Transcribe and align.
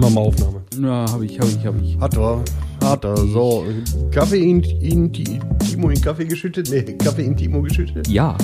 Machen 0.00 0.14
wir 0.14 0.20
Aufnahme. 0.20 0.62
Ja, 0.80 1.12
habe 1.12 1.26
ich, 1.26 1.38
habe 1.38 1.50
ich, 1.50 1.66
habe 1.66 1.78
ich. 1.84 1.98
Hat 1.98 2.16
er. 2.16 2.42
Hat 2.82 3.04
er. 3.04 3.16
So, 3.18 3.66
Kaffee 4.10 4.50
in, 4.50 4.62
in 4.62 5.12
die, 5.12 5.38
Timo 5.58 5.90
in 5.90 6.00
Kaffee 6.00 6.24
geschüttet? 6.24 6.70
Nee, 6.70 6.82
Kaffee 6.96 7.24
in 7.24 7.36
Timo 7.36 7.60
geschüttet. 7.60 8.08
Ja. 8.08 8.34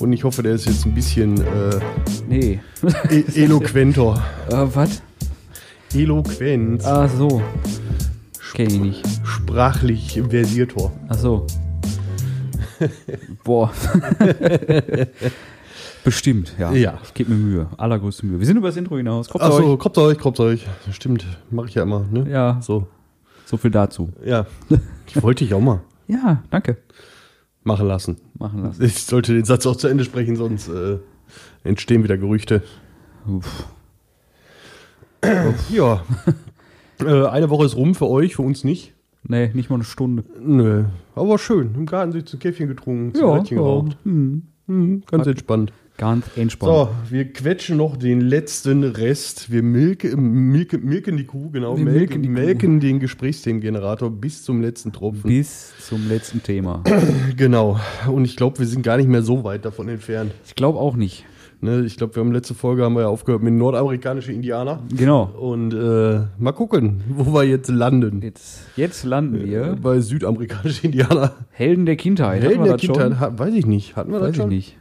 Und 0.00 0.14
ich 0.14 0.24
hoffe, 0.24 0.42
der 0.42 0.52
ist 0.52 0.64
jetzt 0.64 0.86
ein 0.86 0.94
bisschen 0.94 1.42
äh, 1.42 1.80
Nee. 2.26 2.60
e 3.10 3.24
eloquenter. 3.34 4.22
äh, 4.50 4.66
was? 4.74 5.02
Eloquent. 5.94 6.82
Ach 6.86 7.10
so. 7.10 7.42
Kenn 8.54 8.68
ich 8.68 8.80
nicht. 8.80 9.04
Sprachlich 9.24 10.22
versierter. 10.30 10.90
Ach 11.08 11.18
so. 11.18 11.46
Boah. 13.44 13.70
Bestimmt, 16.08 16.54
ja. 16.58 16.72
Ja. 16.72 16.98
Ich 17.04 17.12
gebe 17.12 17.30
mir 17.32 17.36
Mühe. 17.36 17.66
Allergrößte 17.76 18.24
Mühe. 18.24 18.38
Wir 18.40 18.46
sind 18.46 18.56
über 18.56 18.68
das 18.68 18.76
Intro 18.78 18.96
hinaus. 18.96 19.28
Kommt 19.28 19.44
Achso, 19.44 19.72
euch. 19.74 19.78
kommt 19.78 19.98
euch, 19.98 20.18
kommt 20.18 20.40
euch. 20.40 20.66
Stimmt, 20.90 21.26
mache 21.50 21.68
ich 21.68 21.74
ja 21.74 21.82
immer. 21.82 22.06
Ne? 22.10 22.26
Ja, 22.30 22.58
So, 22.62 22.86
so 23.44 23.58
viel 23.58 23.70
dazu. 23.70 24.10
ja. 24.24 24.46
Ich 25.06 25.22
wollte 25.22 25.44
dich 25.44 25.52
auch 25.52 25.60
mal 25.60 25.80
Ja, 26.08 26.42
danke. 26.50 26.78
machen 27.62 27.86
lassen. 27.86 28.16
Machen 28.38 28.62
lassen. 28.62 28.82
Ich 28.82 29.04
sollte 29.04 29.34
den 29.34 29.44
Satz 29.44 29.66
auch 29.66 29.76
zu 29.76 29.88
Ende 29.88 30.04
sprechen, 30.04 30.36
sonst 30.36 30.68
äh, 30.68 30.96
entstehen 31.62 32.02
wieder 32.04 32.16
Gerüchte. 32.16 32.62
Uff. 33.26 33.66
Ja. 35.70 36.02
äh, 37.04 37.26
eine 37.26 37.50
Woche 37.50 37.66
ist 37.66 37.76
rum 37.76 37.94
für 37.94 38.06
euch, 38.08 38.36
für 38.36 38.42
uns 38.42 38.64
nicht. 38.64 38.94
Nee, 39.24 39.50
nicht 39.52 39.68
mal 39.68 39.74
eine 39.76 39.84
Stunde. 39.84 40.24
Nö, 40.40 40.84
aber 41.14 41.38
schön. 41.38 41.74
Im 41.74 41.84
Garten 41.86 42.12
sich 42.12 42.32
ein 42.32 42.38
Käffchen 42.38 42.68
getrunken, 42.68 43.14
Zigarettchen 43.14 43.58
geraucht. 43.58 43.96
Hm. 44.04 44.42
Mhm, 44.68 45.02
ganz 45.10 45.22
Hat- 45.22 45.26
entspannt. 45.28 45.72
Ganz 45.98 46.24
entspannt. 46.36 46.72
So, 46.72 46.88
wir 47.10 47.32
quetschen 47.32 47.76
noch 47.76 47.96
den 47.96 48.20
letzten 48.20 48.84
Rest. 48.84 49.50
Wir 49.50 49.62
milke, 49.64 50.16
milke, 50.16 50.78
milken 50.78 51.16
die 51.16 51.24
Kuh, 51.24 51.50
genau. 51.50 51.76
Wir 51.76 51.84
melken, 51.84 52.20
milken 52.20 52.32
melken 52.32 52.80
den 52.80 53.00
Gesprächsthemengenerator 53.00 54.08
bis 54.10 54.44
zum 54.44 54.60
letzten 54.62 54.92
Tropfen. 54.92 55.28
Bis 55.28 55.72
zum 55.80 56.08
letzten 56.08 56.42
Thema. 56.42 56.82
Genau. 57.36 57.78
Und 58.10 58.24
ich 58.24 58.36
glaube, 58.36 58.58
wir 58.60 58.66
sind 58.66 58.82
gar 58.82 58.96
nicht 58.96 59.08
mehr 59.08 59.22
so 59.22 59.44
weit 59.44 59.64
davon 59.64 59.88
entfernt. 59.88 60.32
Ich 60.46 60.54
glaube 60.54 60.78
auch 60.78 60.96
nicht. 60.96 61.24
Ne, 61.60 61.80
ich 61.84 61.96
glaube, 61.96 62.14
wir 62.14 62.20
haben 62.20 62.30
letzte 62.32 62.54
Folge 62.54 62.84
haben 62.84 62.94
wir 62.94 63.00
ja 63.02 63.08
aufgehört 63.08 63.42
mit 63.42 63.52
nordamerikanischen 63.54 64.34
Indianer. 64.34 64.80
Genau. 64.96 65.24
Und 65.24 65.74
äh, 65.74 66.20
mal 66.38 66.52
gucken, 66.52 67.02
wo 67.08 67.32
wir 67.34 67.42
jetzt 67.42 67.68
landen. 67.68 68.22
Jetzt, 68.22 68.60
jetzt 68.76 69.04
landen 69.04 69.44
wir. 69.44 69.76
Bei 69.82 69.98
südamerikanischen 70.00 70.86
Indianer. 70.92 71.32
Helden 71.50 71.84
der 71.86 71.96
Kindheit. 71.96 72.42
Helden 72.42 72.62
der? 72.64 72.76
Kindheit, 72.76 73.18
ha- 73.18 73.36
weiß 73.36 73.54
ich 73.54 73.66
nicht. 73.66 73.96
Hatten 73.96 74.12
wir 74.12 74.20
Weiß 74.20 74.28
das 74.28 74.36
ich 74.36 74.36
schon? 74.42 74.48
nicht. 74.50 74.76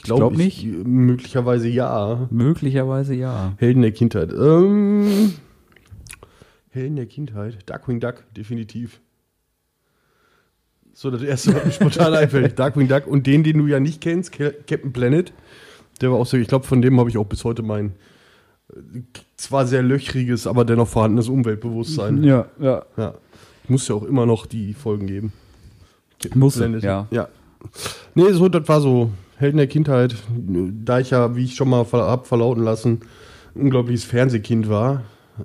Ich 0.00 0.04
glaube 0.04 0.20
glaub 0.20 0.36
nicht. 0.36 0.64
Möglicherweise 0.64 1.68
ja. 1.68 2.26
Möglicherweise 2.30 3.14
ja. 3.14 3.52
Helden 3.58 3.82
der 3.82 3.92
Kindheit. 3.92 4.32
Ähm, 4.32 5.34
Helden 6.70 6.96
der 6.96 7.04
Kindheit. 7.04 7.58
Darkwing 7.66 8.00
Duck, 8.00 8.24
definitiv. 8.34 9.02
So, 10.94 11.10
das 11.10 11.20
erste, 11.22 11.54
was 11.54 11.64
mir 11.66 11.72
spontan 11.72 12.14
einfällt. 12.14 12.58
Darkwing 12.58 12.88
Duck 12.88 13.06
und 13.06 13.26
den, 13.26 13.44
den 13.44 13.58
du 13.58 13.66
ja 13.66 13.78
nicht 13.78 14.00
kennst, 14.00 14.32
Ca- 14.32 14.52
Captain 14.66 14.90
Planet. 14.94 15.34
Der 16.00 16.10
war 16.10 16.18
auch 16.18 16.24
so, 16.26 16.38
ich 16.38 16.48
glaube, 16.48 16.66
von 16.66 16.80
dem 16.80 16.98
habe 16.98 17.10
ich 17.10 17.18
auch 17.18 17.26
bis 17.26 17.44
heute 17.44 17.62
mein 17.62 17.92
äh, 18.72 19.02
zwar 19.36 19.66
sehr 19.66 19.82
löchriges, 19.82 20.46
aber 20.46 20.64
dennoch 20.64 20.88
vorhandenes 20.88 21.28
Umweltbewusstsein. 21.28 22.24
Ja, 22.24 22.46
ja. 22.58 22.86
Ja. 22.96 23.14
Muss 23.68 23.86
ja 23.86 23.94
auch 23.96 24.04
immer 24.04 24.24
noch 24.24 24.46
die 24.46 24.72
Folgen 24.72 25.06
geben. 25.06 25.34
Muss, 26.34 26.58
ja. 26.58 27.06
ja. 27.10 27.28
Nee, 28.14 28.32
so, 28.32 28.48
das 28.48 28.66
war 28.66 28.80
so 28.80 29.10
Helden 29.40 29.56
der 29.56 29.66
Kindheit. 29.66 30.14
Da 30.84 31.00
ich 31.00 31.10
ja, 31.10 31.34
wie 31.36 31.44
ich 31.44 31.54
schon 31.54 31.68
mal 31.70 31.84
hab 31.92 32.26
verlauten 32.26 32.62
lassen, 32.62 33.00
ein 33.56 33.62
unglaubliches 33.62 34.04
Fernsehkind 34.04 34.68
war, 34.68 35.02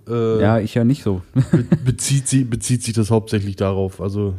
äh, 0.10 0.42
Ja, 0.42 0.60
ich 0.60 0.76
ja 0.76 0.84
nicht 0.84 1.04
so. 1.04 1.22
be 1.52 1.66
bezieht, 1.86 2.28
sie, 2.28 2.44
bezieht 2.44 2.84
sich 2.84 2.94
das 2.94 3.10
hauptsächlich 3.12 3.56
darauf. 3.56 4.02
Also, 4.02 4.36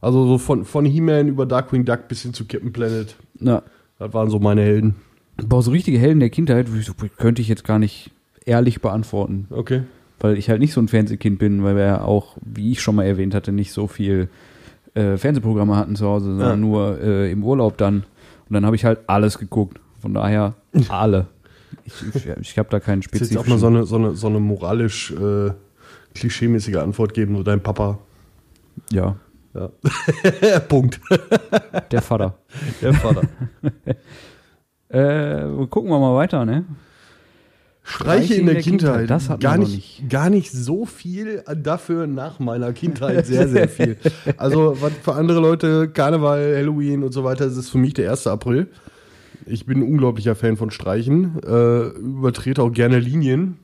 also 0.00 0.26
so 0.26 0.38
von, 0.38 0.64
von 0.64 0.84
He-Man 0.84 1.28
über 1.28 1.44
Darkwing 1.46 1.84
Duck 1.84 2.08
bis 2.08 2.22
hin 2.22 2.32
zu 2.34 2.46
Captain 2.46 2.72
Planet. 2.72 3.16
Ja. 3.40 3.62
Das 3.98 4.12
waren 4.14 4.30
so 4.30 4.38
meine 4.38 4.62
Helden. 4.62 4.94
Boah, 5.44 5.62
so 5.62 5.70
richtige 5.72 5.98
Helden 5.98 6.20
der 6.20 6.30
Kindheit 6.30 6.68
könnte 7.16 7.42
ich 7.42 7.48
jetzt 7.48 7.64
gar 7.64 7.78
nicht 7.78 8.10
ehrlich 8.44 8.80
beantworten, 8.80 9.46
Okay. 9.50 9.82
weil 10.20 10.38
ich 10.38 10.48
halt 10.50 10.60
nicht 10.60 10.72
so 10.72 10.80
ein 10.80 10.88
Fernsehkind 10.88 11.38
bin, 11.38 11.62
weil 11.64 11.76
wir 11.76 11.84
ja 11.84 12.00
auch, 12.02 12.36
wie 12.44 12.72
ich 12.72 12.80
schon 12.80 12.94
mal 12.96 13.04
erwähnt 13.04 13.34
hatte, 13.34 13.52
nicht 13.52 13.72
so 13.72 13.86
viel 13.88 14.28
äh, 14.94 15.16
Fernsehprogramme 15.16 15.76
hatten 15.76 15.96
zu 15.96 16.06
Hause, 16.06 16.26
sondern 16.30 16.48
Ja. 16.50 16.56
nur 16.56 17.00
äh, 17.00 17.30
im 17.30 17.44
Urlaub 17.44 17.76
dann. 17.76 18.04
Und 18.48 18.54
dann 18.54 18.64
habe 18.66 18.76
ich 18.76 18.84
halt 18.84 19.00
alles 19.06 19.38
geguckt. 19.38 19.80
Von 20.00 20.14
daher 20.14 20.54
alle. 20.88 21.26
Ich, 21.84 21.94
ich, 22.14 22.26
ich 22.26 22.58
habe 22.58 22.68
da 22.70 22.80
keinen 22.80 23.00
Ich 23.00 23.06
spezifischen. 23.06 23.38
auch 23.38 23.46
mal 23.46 23.58
so 23.58 23.66
eine, 23.66 23.84
so 23.84 23.96
eine, 23.96 24.14
so 24.14 24.26
eine 24.28 24.40
moralisch 24.40 25.10
äh, 25.12 25.50
klischeemäßige 26.14 26.76
Antwort 26.76 27.14
geben, 27.14 27.36
so 27.36 27.42
dein 27.42 27.62
Papa. 27.62 27.98
ja, 28.90 29.16
Ja. 29.54 29.70
Punkt. 30.68 31.00
der 31.90 32.02
Vater. 32.02 32.38
Der 32.80 32.94
Vater. 32.94 33.22
äh, 34.88 35.66
gucken 35.66 35.90
wir 35.90 35.98
mal 35.98 36.14
weiter, 36.14 36.44
ne? 36.44 36.64
Streiche 37.88 38.34
in 38.34 38.44
der, 38.44 38.56
Kindheit. 38.56 39.08
das 39.08 39.30
hatten 39.30 39.40
gar 39.40 39.56
noch 39.56 39.66
nicht, 39.66 40.10
gar 40.10 40.28
nicht 40.28 40.52
so 40.52 40.84
viel, 40.84 41.42
dafür 41.56 42.06
nach 42.06 42.38
meiner 42.38 42.74
Kindheit 42.74 43.24
sehr, 43.26 43.48
sehr 43.48 43.68
viel. 43.68 43.96
Also, 44.36 44.76
was 44.80 44.92
für 45.02 45.14
andere 45.14 45.40
Leute 45.40 45.88
Karneval, 45.88 46.54
Halloween 46.56 47.02
und 47.02 47.12
so 47.12 47.24
weiter, 47.24 47.46
das 47.46 47.56
ist 47.56 47.70
für 47.70 47.78
mich 47.78 47.94
der 47.94 48.10
1. 48.10 48.26
April. 48.26 48.68
Ich 49.46 49.64
bin 49.64 49.78
ein 49.78 49.88
unglaublicher 49.88 50.34
Fan 50.34 50.58
von 50.58 50.70
Streichen, 50.70 51.40
äh, 51.42 51.88
übertrete 51.98 52.62
auch 52.62 52.72
gerne 52.72 52.98
Linien. 52.98 53.56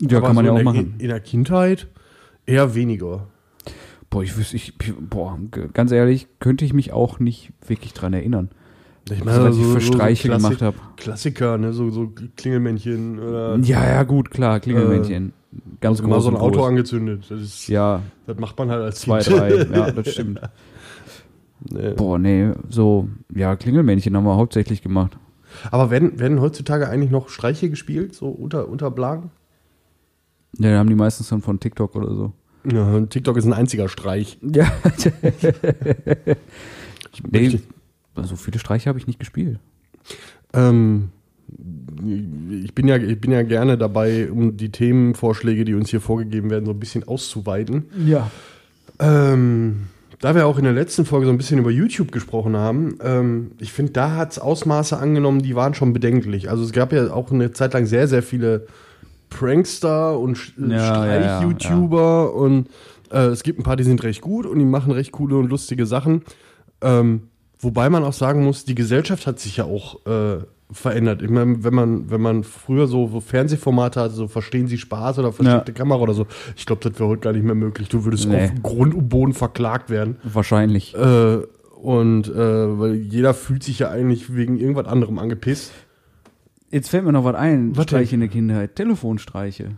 Ja, 0.00 0.18
Aber 0.18 0.28
kann 0.28 0.36
man 0.36 0.44
so 0.44 0.52
ja 0.52 0.54
auch 0.54 0.58
in 0.58 0.64
der, 0.64 0.72
machen. 0.72 0.94
In 0.98 1.08
der 1.08 1.20
Kindheit 1.20 1.88
eher 2.46 2.74
weniger. 2.76 3.26
Boah, 4.10 4.22
ich 4.22 4.36
wüsste, 4.36 4.54
ich, 4.54 4.74
boah, 5.00 5.36
ganz 5.72 5.90
ehrlich, 5.90 6.28
könnte 6.38 6.64
ich 6.64 6.72
mich 6.72 6.92
auch 6.92 7.18
nicht 7.18 7.50
wirklich 7.66 7.94
dran 7.94 8.12
erinnern. 8.12 8.50
Ich 9.10 9.26
Also, 9.26 9.44
was 9.44 9.56
ich 9.58 9.64
für 9.64 9.80
Streiche 9.80 10.28
Klassi- 10.28 10.36
gemacht 10.42 10.62
hab. 10.62 10.96
Klassiker, 10.96 11.58
ne? 11.58 11.72
so, 11.72 11.90
so 11.90 12.10
Klingelmännchen 12.36 13.18
oder 13.18 13.56
Ja, 13.58 13.84
ja, 13.86 14.02
gut, 14.04 14.30
klar, 14.30 14.60
Klingelmännchen. 14.60 15.32
Ganz 15.80 16.00
mal 16.02 16.20
so 16.20 16.30
ein 16.30 16.36
Auto 16.36 16.58
groß. 16.60 16.68
angezündet. 16.68 17.26
Das, 17.28 17.40
ist, 17.40 17.68
Ja, 17.68 18.00
das 18.26 18.38
macht 18.38 18.58
man 18.58 18.70
halt 18.70 18.82
als 18.82 19.00
zwei, 19.00 19.20
Kind. 19.20 19.38
drei, 19.38 19.54
ja, 19.76 19.90
das 19.92 20.10
stimmt. 20.12 20.40
Nee. 21.70 21.92
Boah, 21.94 22.18
nee, 22.18 22.50
so, 22.70 23.08
ja, 23.34 23.54
Klingelmännchen 23.56 24.16
haben 24.16 24.24
wir 24.24 24.36
hauptsächlich 24.36 24.82
gemacht. 24.82 25.16
Aber 25.70 25.90
werden, 25.90 26.18
werden 26.18 26.40
heutzutage 26.40 26.88
eigentlich 26.88 27.10
noch 27.10 27.28
Streiche 27.28 27.70
gespielt, 27.70 28.14
so 28.14 28.28
unter, 28.28 28.68
unter 28.68 28.90
Blagen? 28.90 29.30
Ja, 30.58 30.70
da 30.72 30.78
haben 30.78 30.88
die 30.88 30.94
meistens 30.94 31.28
dann 31.28 31.42
von 31.42 31.60
TikTok 31.60 31.94
oder 31.94 32.14
so. 32.14 32.32
Ja, 32.70 33.00
TikTok 33.02 33.36
ist 33.36 33.44
ein 33.44 33.52
einziger 33.52 33.88
Streich. 33.88 34.38
Ja. 34.42 34.66
nee, 37.30 37.60
so 38.22 38.36
viele 38.36 38.58
Streiche 38.58 38.88
habe 38.88 38.98
ich 38.98 39.06
nicht 39.06 39.18
gespielt. 39.18 39.58
Ähm, 40.52 41.10
ich, 42.62 42.74
bin 42.74 42.88
ja, 42.88 42.96
ich 42.96 43.20
bin 43.20 43.32
ja 43.32 43.42
gerne 43.42 43.76
dabei, 43.76 44.30
um 44.30 44.56
die 44.56 44.70
Themenvorschläge, 44.70 45.64
die 45.64 45.74
uns 45.74 45.90
hier 45.90 46.00
vorgegeben 46.00 46.50
werden, 46.50 46.66
so 46.66 46.72
ein 46.72 46.80
bisschen 46.80 47.06
auszuweiten. 47.06 47.84
Ja. 48.06 48.30
Ähm, 49.00 49.88
da 50.20 50.34
wir 50.34 50.46
auch 50.46 50.58
in 50.58 50.64
der 50.64 50.72
letzten 50.72 51.04
Folge 51.04 51.26
so 51.26 51.32
ein 51.32 51.36
bisschen 51.36 51.58
über 51.58 51.70
YouTube 51.70 52.12
gesprochen 52.12 52.56
haben, 52.56 52.98
ähm, 53.02 53.52
ich 53.58 53.72
finde, 53.72 53.92
da 53.92 54.16
hat 54.16 54.32
es 54.32 54.38
Ausmaße 54.38 54.96
angenommen, 54.96 55.42
die 55.42 55.54
waren 55.54 55.74
schon 55.74 55.92
bedenklich. 55.92 56.48
Also 56.50 56.64
es 56.64 56.72
gab 56.72 56.92
ja 56.92 57.12
auch 57.12 57.30
eine 57.30 57.52
Zeit 57.52 57.74
lang 57.74 57.86
sehr, 57.86 58.08
sehr 58.08 58.22
viele 58.22 58.66
Prankster 59.28 60.18
und 60.18 60.54
Ja, 60.56 60.66
ja, 60.68 61.20
ja, 61.20 61.38
Streich-YouTuber 61.38 62.32
und 62.34 62.68
äh, 63.10 63.26
es 63.26 63.42
gibt 63.42 63.58
ein 63.58 63.64
paar, 63.64 63.76
die 63.76 63.84
sind 63.84 64.02
recht 64.02 64.20
gut 64.20 64.46
und 64.46 64.58
die 64.58 64.64
machen 64.64 64.92
recht 64.92 65.12
coole 65.12 65.36
und 65.36 65.50
lustige 65.50 65.86
Sachen. 65.86 66.22
Ähm, 66.80 67.28
wobei 67.64 67.90
man 67.90 68.04
auch 68.04 68.12
sagen 68.12 68.44
muss, 68.44 68.64
die 68.64 68.74
Gesellschaft 68.74 69.26
hat 69.26 69.40
sich 69.40 69.56
ja 69.56 69.64
auch 69.64 70.04
äh, 70.06 70.38
verändert. 70.70 71.22
Ich 71.22 71.30
meine, 71.30 71.62
wenn 71.64 71.74
man, 71.74 72.10
wenn 72.10 72.20
man 72.20 72.44
früher 72.44 72.86
so, 72.86 73.20
Fernsehformate 73.20 74.00
hatte, 74.00 74.14
so 74.14 74.28
verstehen 74.28 74.66
Sie 74.68 74.78
Spaß 74.78 75.18
oder 75.18 75.32
versteckte 75.32 75.72
Kamera 75.72 76.00
oder 76.00 76.14
so, 76.14 76.26
ich 76.56 76.66
glaube, 76.66 76.88
das 76.88 76.98
wäre 76.98 77.08
heute 77.08 77.20
gar 77.20 77.32
nicht 77.32 77.44
mehr 77.44 77.54
möglich. 77.54 77.88
Du 77.88 78.04
würdest 78.04 78.28
Nee. 78.28 78.44
auf 78.44 78.50
Grund 78.62 78.94
und 78.94 79.08
Boden 79.08 79.34
verklagt 79.34 79.90
werden. 79.90 80.16
Wahrscheinlich. 80.24 80.94
Äh, 80.94 81.38
und 81.82 82.28
äh, 82.28 82.78
weil 82.78 82.94
jeder 82.94 83.34
fühlt 83.34 83.62
sich 83.62 83.78
ja 83.80 83.90
eigentlich 83.90 84.34
wegen 84.34 84.58
irgendwas 84.58 84.86
anderem 84.86 85.18
angepisst. 85.18 85.72
Jetzt 86.70 86.88
fällt 86.88 87.04
mir 87.04 87.12
noch 87.12 87.24
was 87.24 87.36
ein. 87.36 87.70
Was 87.76 87.86
denn? 87.86 87.98
Streiche 87.98 88.14
in 88.14 88.20
der 88.20 88.30
Kindheit. 88.30 88.74
Telefonstreiche. 88.76 89.72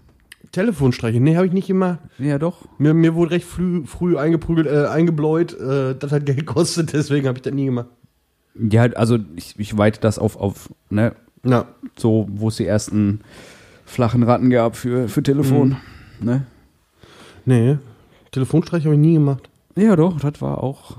Telefonstreiche, 0.52 1.20
nee, 1.20 1.36
habe 1.36 1.46
ich 1.46 1.52
nicht 1.52 1.66
gemacht. 1.66 1.98
Ja, 2.18 2.38
doch. 2.38 2.66
Mir, 2.78 2.94
mir 2.94 3.14
wurde 3.14 3.32
recht 3.32 3.46
früh, 3.46 3.84
früh 3.84 4.16
eingeprügelt, 4.16 4.66
äh, 4.66 4.86
eingebläut. 4.86 5.58
Äh, 5.58 5.94
das 5.94 6.12
hat 6.12 6.26
Geld 6.26 6.38
gekostet, 6.46 6.92
deswegen 6.92 7.26
habe 7.26 7.38
ich 7.38 7.42
das 7.42 7.54
nie 7.54 7.66
gemacht. 7.66 7.88
Ja, 8.54 8.84
also 8.92 9.18
ich, 9.36 9.54
ich 9.58 9.76
weite 9.76 10.00
das 10.00 10.18
auf, 10.18 10.36
auf, 10.36 10.70
ne, 10.88 11.14
Na, 11.42 11.66
so, 11.96 12.26
wo 12.30 12.48
es 12.48 12.56
die 12.56 12.66
ersten 12.66 13.20
flachen 13.84 14.22
Ratten 14.22 14.50
gab 14.50 14.76
für, 14.76 15.08
für 15.08 15.22
Telefon. 15.22 15.76
Mhm. 16.20 16.26
Ne? 16.26 16.46
nee, 17.44 17.78
Telefonstreich 18.32 18.84
habe 18.84 18.94
ich 18.94 19.00
nie 19.00 19.14
gemacht. 19.14 19.50
Ja, 19.76 19.94
doch, 19.94 20.18
das 20.18 20.40
war 20.40 20.62
auch, 20.62 20.96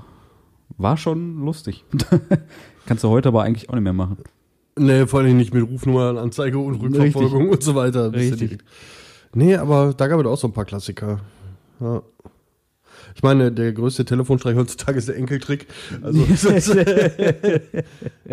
war 0.76 0.96
schon 0.96 1.44
lustig. 1.44 1.84
Kannst 2.86 3.02
du 3.02 3.08
heute 3.08 3.28
aber 3.28 3.42
eigentlich 3.42 3.68
auch 3.68 3.74
nicht 3.74 3.82
mehr 3.82 3.92
machen. 3.92 4.18
Nee, 4.78 5.06
vor 5.06 5.20
allem 5.20 5.36
nicht 5.36 5.52
mit 5.52 5.68
Rufnummernanzeige 5.68 6.58
und 6.58 6.76
Rückverfolgung 6.76 7.48
und 7.50 7.62
so 7.62 7.74
weiter. 7.74 8.12
Richtig. 8.12 8.58
Nee, 9.34 9.56
aber 9.56 9.94
da 9.96 10.06
gab 10.08 10.20
es 10.20 10.26
auch 10.26 10.38
so 10.38 10.48
ein 10.48 10.52
paar 10.52 10.64
Klassiker. 10.64 11.20
Ja. 11.80 12.02
Ich 13.14 13.22
meine, 13.22 13.50
der 13.52 13.72
größte 13.72 14.04
Telefonstreich 14.04 14.56
heutzutage 14.56 14.98
ist 14.98 15.08
der 15.08 15.16
Enkeltrick. 15.16 15.66
Also 16.02 16.24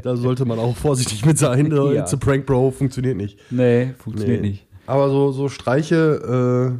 da 0.04 0.16
sollte 0.16 0.46
man 0.46 0.60
auch 0.60 0.76
vorsichtig 0.76 1.26
mit 1.26 1.38
sein. 1.38 1.72
Ja. 1.72 2.06
Zu 2.06 2.18
Prank 2.18 2.46
Bro 2.46 2.72
funktioniert 2.72 3.18
nicht. 3.18 3.40
nee, 3.52 3.94
funktioniert 3.98 4.42
Nee. 4.42 4.50
nicht. 4.50 4.68
Aber 4.88 5.10
so, 5.10 5.32
so 5.32 5.50
Streiche, 5.50 6.78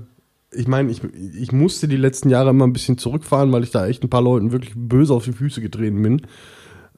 äh, 0.54 0.58
ich 0.60 0.68
meine, 0.68 0.92
ich, 0.92 1.02
ich 1.38 1.52
musste 1.52 1.88
die 1.88 1.98
letzten 1.98 2.30
Jahre 2.30 2.52
immer 2.52 2.68
ein 2.68 2.74
bisschen 2.74 2.98
zurückfahren, 2.98 3.52
weil 3.52 3.64
ich 3.64 3.72
da 3.72 3.88
echt 3.88 4.04
ein 4.04 4.10
paar 4.10 4.22
Leuten 4.22 4.52
wirklich 4.52 4.74
böse 4.76 5.14
auf 5.14 5.26
die 5.26 5.34
Füße 5.34 5.62
getreten 5.62 6.02
bin. 6.02 6.22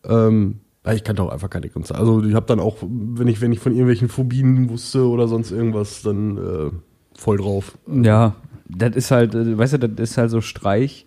Ähm, 0.04 0.60
ich 0.94 1.04
kannte 1.04 1.24
auch 1.24 1.32
einfach 1.32 1.50
keine 1.50 1.70
Grenze. 1.70 1.96
Also 1.96 2.24
ich 2.24 2.34
habe 2.34 2.46
dann 2.46 2.60
auch, 2.60 2.78
wenn 2.82 3.28
ich, 3.28 3.42
wenn 3.42 3.52
ich 3.52 3.60
von 3.60 3.72
irgendwelchen 3.74 4.10
Phobien 4.10 4.70
wusste 4.70 5.08
oder 5.08 5.28
sonst 5.28 5.52
irgendwas, 5.52 6.02
dann 6.02 6.38
äh, 6.38 6.72
voll 7.18 7.38
drauf. 7.38 7.78
Ja, 7.88 8.36
das 8.70 8.96
ist 8.96 9.12
halt, 9.12 9.34
äh, 9.36 9.58
weißt 9.58 9.74
du, 9.74 9.90
das 9.90 10.12
ist 10.12 10.18
halt 10.18 10.30
so 10.32 10.40
Streich. 10.42 11.06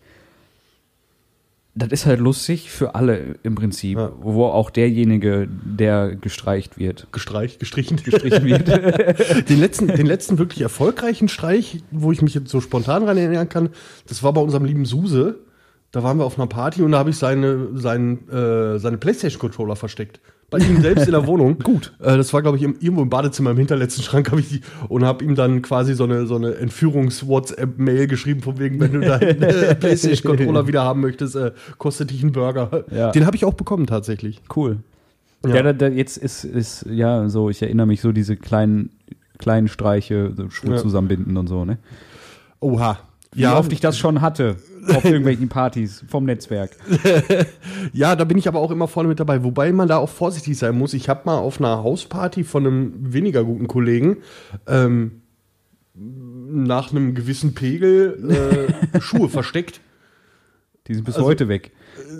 Das 1.74 1.90
ist 1.90 2.04
halt 2.04 2.18
lustig 2.18 2.68
für 2.70 2.96
alle 2.96 3.36
im 3.44 3.54
Prinzip, 3.54 3.96
Ja. 3.96 4.10
wo 4.20 4.46
auch 4.46 4.70
derjenige, 4.70 5.48
der 5.48 6.16
gestreicht 6.16 6.78
wird, 6.78 7.06
Gestreicht, 7.12 7.60
gestrichen. 7.60 7.96
gestrichen 7.96 8.44
wird. 8.44 8.68
den, 9.48 9.60
letzten, 9.60 9.86
den 9.86 10.06
letzten 10.06 10.38
wirklich 10.38 10.62
erfolgreichen 10.62 11.28
Streich, 11.28 11.80
wo 11.92 12.10
ich 12.10 12.22
mich 12.22 12.34
jetzt 12.34 12.50
so 12.50 12.60
spontan 12.60 13.04
dran 13.04 13.16
erinnern 13.16 13.48
kann, 13.48 13.68
das 14.08 14.22
war 14.24 14.32
bei 14.32 14.40
unserem 14.40 14.64
lieben 14.64 14.84
Suse. 14.84 15.38
Da 15.92 16.02
waren 16.02 16.18
wir 16.18 16.24
auf 16.24 16.38
einer 16.38 16.48
Party 16.48 16.82
und 16.82 16.92
da 16.92 16.98
habe 16.98 17.10
ich 17.10 17.16
seine, 17.16 17.68
seinen, 17.78 18.28
äh, 18.28 18.78
seine 18.78 18.98
Playstation-Controller 18.98 19.76
versteckt. 19.76 20.20
Bei 20.50 20.58
ihm 20.58 20.80
selbst 20.82 21.06
in 21.06 21.12
der 21.12 21.26
Wohnung. 21.26 21.58
Gut. 21.62 21.92
Äh, 22.00 22.16
das 22.16 22.32
war, 22.32 22.42
glaube 22.42 22.56
ich, 22.56 22.64
im, 22.64 22.74
irgendwo 22.80 23.02
im 23.02 23.08
Badezimmer 23.08 23.52
im 23.52 23.56
hinterletzten 23.56 24.02
Schrank 24.02 24.30
habe 24.30 24.40
ich 24.40 24.48
die 24.48 24.60
und 24.88 25.04
habe 25.04 25.24
ihm 25.24 25.36
dann 25.36 25.62
quasi 25.62 25.94
so 25.94 26.04
eine, 26.04 26.26
so 26.26 26.34
eine 26.34 26.56
Entführungs-WhatsApp-Mail 26.56 28.08
geschrieben, 28.08 28.42
von 28.42 28.58
wegen, 28.58 28.80
wenn 28.80 28.92
du 28.92 29.00
deinen 29.00 29.42
äh, 29.42 29.74
Playstation-Controller 29.76 30.66
wieder 30.66 30.82
haben 30.82 31.00
möchtest, 31.00 31.36
äh, 31.36 31.52
kostet 31.78 32.10
dich 32.10 32.22
einen 32.22 32.32
Burger. 32.32 32.84
Ja. 32.90 33.12
Den 33.12 33.26
habe 33.26 33.36
ich 33.36 33.44
auch 33.44 33.54
bekommen 33.54 33.86
tatsächlich. 33.86 34.40
Cool. 34.54 34.78
Ja. 35.46 35.54
Ja, 35.54 35.62
da, 35.62 35.72
da, 35.72 35.88
jetzt 35.88 36.16
ist, 36.16 36.44
ist, 36.44 36.84
ja, 36.90 37.28
so, 37.28 37.48
ich 37.48 37.62
erinnere 37.62 37.86
mich 37.86 38.00
so 38.00 38.12
diese 38.12 38.36
kleinen, 38.36 38.90
kleinen 39.38 39.68
Streiche, 39.68 40.32
so 40.36 40.50
Schuhe 40.50 40.72
Ja. 40.72 40.76
zusammenbinden 40.78 41.36
und 41.36 41.46
so, 41.46 41.64
ne? 41.64 41.78
Oha. 42.58 42.98
Wie 43.32 43.46
oft 43.46 43.72
ich 43.72 43.80
das 43.80 43.96
schon 43.96 44.20
hatte 44.20 44.56
auf 44.88 45.04
irgendwelchen 45.04 45.48
Partys 45.48 46.04
vom 46.08 46.24
Netzwerk. 46.24 46.76
Ja, 47.92 48.14
da 48.14 48.24
bin 48.24 48.38
ich 48.38 48.46
aber 48.46 48.58
auch 48.60 48.70
immer 48.70 48.86
vorne 48.88 49.08
mit 49.08 49.18
dabei. 49.20 49.42
Wobei 49.42 49.72
man 49.72 49.88
da 49.88 49.96
auch 49.96 50.08
vorsichtig 50.08 50.56
sein 50.58 50.76
muss. 50.76 50.94
Ich 50.94 51.08
habe 51.08 51.22
mal 51.24 51.38
auf 51.38 51.58
einer 51.58 51.82
Hausparty 51.82 52.44
von 52.44 52.66
einem 52.66 53.12
weniger 53.12 53.42
guten 53.44 53.66
Kollegen 53.68 54.18
ähm, 54.66 55.22
nach 55.94 56.90
einem 56.92 57.14
gewissen 57.14 57.54
Pegel 57.54 58.68
äh, 58.94 59.00
Schuhe 59.00 59.28
versteckt. 59.28 59.80
Die 60.86 60.94
sind 60.94 61.04
bis 61.04 61.16
Also- 61.16 61.26
heute 61.26 61.48
weg. 61.48 61.72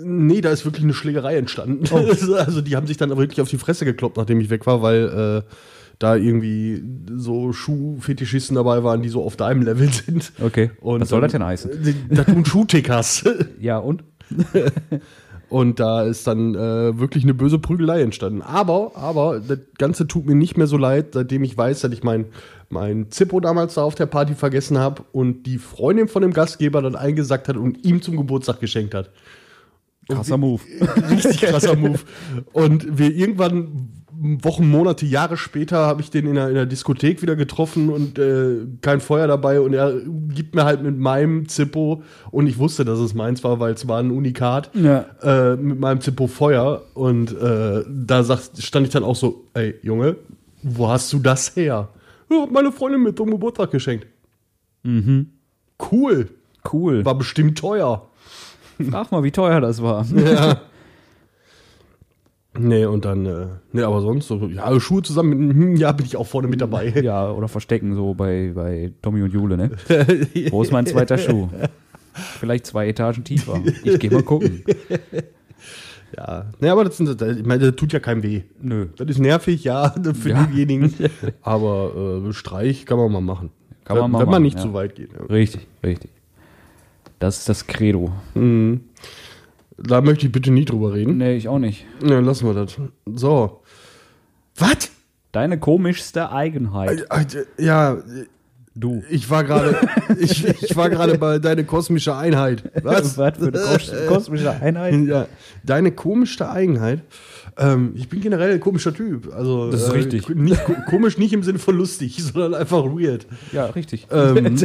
Nee, 0.03 0.41
da 0.41 0.51
ist 0.51 0.65
wirklich 0.65 0.83
eine 0.83 0.93
Schlägerei 0.93 1.37
entstanden. 1.37 1.83
Also 2.37 2.61
die 2.61 2.75
haben 2.75 2.87
sich 2.87 2.97
dann 2.97 3.15
wirklich 3.17 3.41
auf 3.41 3.49
die 3.49 3.57
Fresse 3.57 3.85
gekloppt, 3.85 4.17
nachdem 4.17 4.39
ich 4.39 4.49
weg 4.49 4.65
war, 4.65 4.81
weil 4.81 5.43
äh, 5.47 5.53
da 6.01 6.15
irgendwie 6.15 6.83
so 7.15 7.53
Schuhfetischisten 7.53 8.55
dabei 8.55 8.83
waren, 8.83 9.01
die 9.01 9.09
so 9.09 9.23
auf 9.23 9.35
deinem 9.35 9.61
Level 9.61 9.89
sind. 9.89 10.31
Okay. 10.41 10.71
Und 10.81 11.01
Was 11.01 11.09
soll 11.09 11.21
das 11.21 11.31
denn 11.31 11.43
heißen? 11.43 11.71
Da 12.09 12.23
tun 12.23 12.45
Schuhtickers. 12.45 13.23
Ja, 13.59 13.77
und? 13.77 14.03
Und 15.49 15.81
da 15.81 16.03
ist 16.03 16.25
dann 16.27 16.55
äh, 16.55 16.97
wirklich 16.97 17.25
eine 17.25 17.33
böse 17.33 17.59
Prügelei 17.59 18.01
entstanden. 18.01 18.41
Aber, 18.41 18.95
aber, 18.95 19.41
das 19.41 19.59
Ganze 19.77 20.07
tut 20.07 20.25
mir 20.25 20.33
nicht 20.33 20.57
mehr 20.57 20.65
so 20.65 20.77
leid, 20.77 21.07
seitdem 21.11 21.43
ich 21.43 21.57
weiß, 21.57 21.81
dass 21.81 21.91
ich 21.91 22.03
mein, 22.03 22.27
mein 22.69 23.11
Zippo 23.11 23.41
damals 23.41 23.73
da 23.73 23.83
auf 23.83 23.95
der 23.95 24.05
Party 24.05 24.33
vergessen 24.33 24.77
habe 24.77 25.03
und 25.11 25.45
die 25.45 25.57
Freundin 25.57 26.07
von 26.07 26.21
dem 26.21 26.31
Gastgeber 26.31 26.81
dann 26.81 26.95
eingesackt 26.95 27.49
hat 27.49 27.57
und 27.57 27.83
ihm 27.83 28.01
zum 28.01 28.15
Geburtstag 28.15 28.61
geschenkt 28.61 28.93
hat. 28.93 29.09
Krasser 30.07 30.37
Move. 30.37 30.61
Richtig 31.09 31.41
krasser 31.41 31.75
Move. 31.75 31.99
Und 32.53 32.97
wir 32.97 33.13
irgendwann 33.13 33.89
Wochen, 34.43 34.69
Monate, 34.69 35.05
Jahre 35.07 35.35
später 35.35 35.77
habe 35.87 36.01
ich 36.01 36.11
den 36.11 36.27
in 36.27 36.35
der, 36.35 36.49
in 36.49 36.53
der 36.53 36.65
Diskothek 36.67 37.21
wieder 37.23 37.35
getroffen 37.35 37.89
und 37.89 38.19
äh, 38.19 38.57
kein 38.81 38.99
Feuer 39.01 39.25
dabei 39.25 39.59
und 39.59 39.73
er 39.73 39.93
gibt 40.29 40.53
mir 40.53 40.63
halt 40.63 40.83
mit 40.83 40.97
meinem 40.99 41.47
Zippo 41.47 42.03
und 42.29 42.45
ich 42.45 42.59
wusste, 42.59 42.85
dass 42.85 42.99
es 42.99 43.13
meins 43.15 43.43
war, 43.43 43.59
weil 43.59 43.73
es 43.73 43.87
war 43.87 43.99
ein 43.99 44.11
Unikat 44.11 44.69
Ja. 44.75 45.05
äh, 45.23 45.55
mit 45.55 45.79
meinem 45.79 46.01
Zippo 46.01 46.27
Feuer 46.27 46.83
und 46.93 47.31
äh, 47.35 47.83
da 47.89 48.23
sagt, 48.23 48.61
stand 48.61 48.85
ich 48.85 48.93
dann 48.93 49.03
auch 49.03 49.15
so, 49.15 49.45
ey 49.55 49.73
Junge, 49.81 50.17
wo 50.61 50.87
hast 50.89 51.11
du 51.13 51.19
das 51.19 51.55
her? 51.55 51.89
Ja, 52.29 52.47
meine 52.51 52.71
Freundin 52.71 53.01
mit 53.01 53.17
zum 53.17 53.31
Geburtstag 53.31 53.71
geschenkt. 53.71 54.05
Mhm. 54.83 55.27
Cool, 55.91 56.29
Cool. 56.71 57.03
war 57.05 57.15
bestimmt 57.17 57.57
teuer. 57.57 58.07
Frag 58.89 59.11
mal, 59.11 59.23
wie 59.23 59.31
teuer 59.31 59.61
das 59.61 59.81
war. 59.81 60.05
Ja. 60.15 60.61
Nee, 62.57 62.85
und 62.85 63.05
dann, 63.05 63.25
äh, 63.25 63.45
nee, 63.71 63.81
aber 63.81 64.01
sonst, 64.01 64.27
so, 64.27 64.45
ja, 64.47 64.77
Schuhe 64.79 65.01
zusammen 65.01 65.77
ja, 65.77 65.91
bin 65.93 66.05
ich 66.05 66.17
auch 66.17 66.27
vorne 66.27 66.47
mit 66.49 66.59
dabei. 66.59 66.89
Ja, 67.01 67.31
oder 67.31 67.47
verstecken 67.47 67.95
so 67.95 68.13
bei, 68.13 68.51
bei 68.53 68.91
Tommy 69.01 69.21
und 69.23 69.31
Jule, 69.33 69.55
ne? 69.55 69.71
Wo 70.51 70.61
ist 70.61 70.71
mein 70.71 70.85
zweiter 70.85 71.17
Schuh? 71.17 71.47
Vielleicht 72.13 72.65
zwei 72.65 72.89
Etagen 72.89 73.23
tiefer. 73.23 73.61
Ich 73.83 73.99
geh 73.99 74.09
mal 74.09 74.23
gucken. 74.23 74.63
Ja, 76.17 76.47
nee, 76.59 76.67
aber 76.67 76.83
das, 76.83 76.97
sind, 76.97 77.21
das- 77.21 77.37
ich 77.37 77.45
meine, 77.45 77.67
das 77.67 77.75
tut 77.77 77.93
ja 77.93 77.99
keinem 78.01 78.21
weh. 78.21 78.41
Nö. 78.61 78.87
Das 78.97 79.07
ist 79.07 79.19
nervig, 79.19 79.63
ja, 79.63 79.95
für 80.13 80.29
Ja. 80.31 80.43
diejenigen. 80.43 80.93
Aber 81.41 82.25
äh, 82.27 82.33
Streich 82.33 82.85
kann 82.85 82.97
man 82.97 83.11
mal 83.13 83.21
machen. 83.21 83.49
Kann 83.85 83.95
man 83.97 84.03
wenn, 84.05 84.11
mal 84.11 84.19
wenn 84.19 84.25
man 84.25 84.31
machen, 84.33 84.43
nicht 84.43 84.57
ja. 84.57 84.61
zu 84.63 84.73
weit 84.73 84.95
geht. 84.95 85.11
Ja. 85.13 85.23
Richtig, 85.33 85.65
richtig. 85.83 86.11
Das 87.19 87.37
ist 87.39 87.47
das 87.49 87.65
Credo. 87.65 88.11
Mhm. 88.35 88.81
Da 89.83 90.01
möchte 90.01 90.25
ich 90.27 90.31
bitte 90.31 90.51
nie 90.51 90.65
drüber 90.65 90.93
reden. 90.93 91.17
Nee, 91.17 91.35
ich 91.35 91.47
auch 91.47 91.59
nicht. 91.59 91.85
Ja, 92.03 92.19
lassen 92.19 92.45
wir 92.47 92.53
das. 92.53 92.77
So. 93.05 93.61
Was? 94.57 94.91
Deine 95.31 95.59
komischste 95.59 96.31
Eigenheit. 96.31 97.05
Ja, 97.57 97.97
Du. 98.73 99.03
ich 99.09 99.29
war 99.29 99.43
gerade, 99.43 99.75
ich, 100.19 100.47
ich 100.47 100.75
war 100.77 100.89
gerade 100.89 101.17
bei 101.17 101.39
deine 101.39 101.65
kosmische 101.65 102.15
Einheit. 102.15 102.71
Was? 102.83 103.17
Was 103.17 103.37
für 103.37 103.47
eine 103.47 103.51
kos 103.51 103.91
kosmische 104.07 104.49
Einheit? 104.51 104.93
Ja, 105.07 105.27
deine 105.65 105.91
komischste 105.91 106.49
Eigenheit. 106.49 107.01
Ähm, 107.57 107.91
ich 107.95 108.07
bin 108.07 108.21
generell 108.21 108.53
ein 108.53 108.59
komischer 108.61 108.93
Typ. 108.93 109.33
Also, 109.35 109.69
Das 109.71 109.83
ist 109.83 109.93
richtig. 109.93 110.29
Nicht, 110.29 110.63
ko- 110.63 110.75
komisch 110.89 111.17
nicht 111.17 111.33
im 111.33 111.43
Sinne 111.43 111.59
von 111.59 111.75
lustig, 111.75 112.23
sondern 112.33 112.53
einfach 112.53 112.85
weird. 112.85 113.27
Ja, 113.51 113.65
richtig. 113.65 114.07
Ähm, 114.09 114.55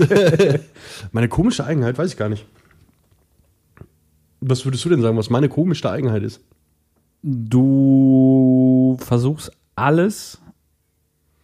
meine 1.11 1.29
komische 1.29 1.65
Eigenheit 1.65 1.99
weiß 1.99 2.11
ich 2.13 2.17
gar 2.17 2.29
nicht. 2.29 2.47
Was 4.49 4.65
würdest 4.65 4.85
du 4.85 4.89
denn 4.91 5.03
sagen, 5.03 5.17
was 5.17 5.29
meine 5.29 5.49
komischste 5.49 5.91
Eigenheit 5.91 6.23
ist? 6.23 6.41
Du 7.23 8.97
versuchst 9.01 9.51
alles 9.75 10.41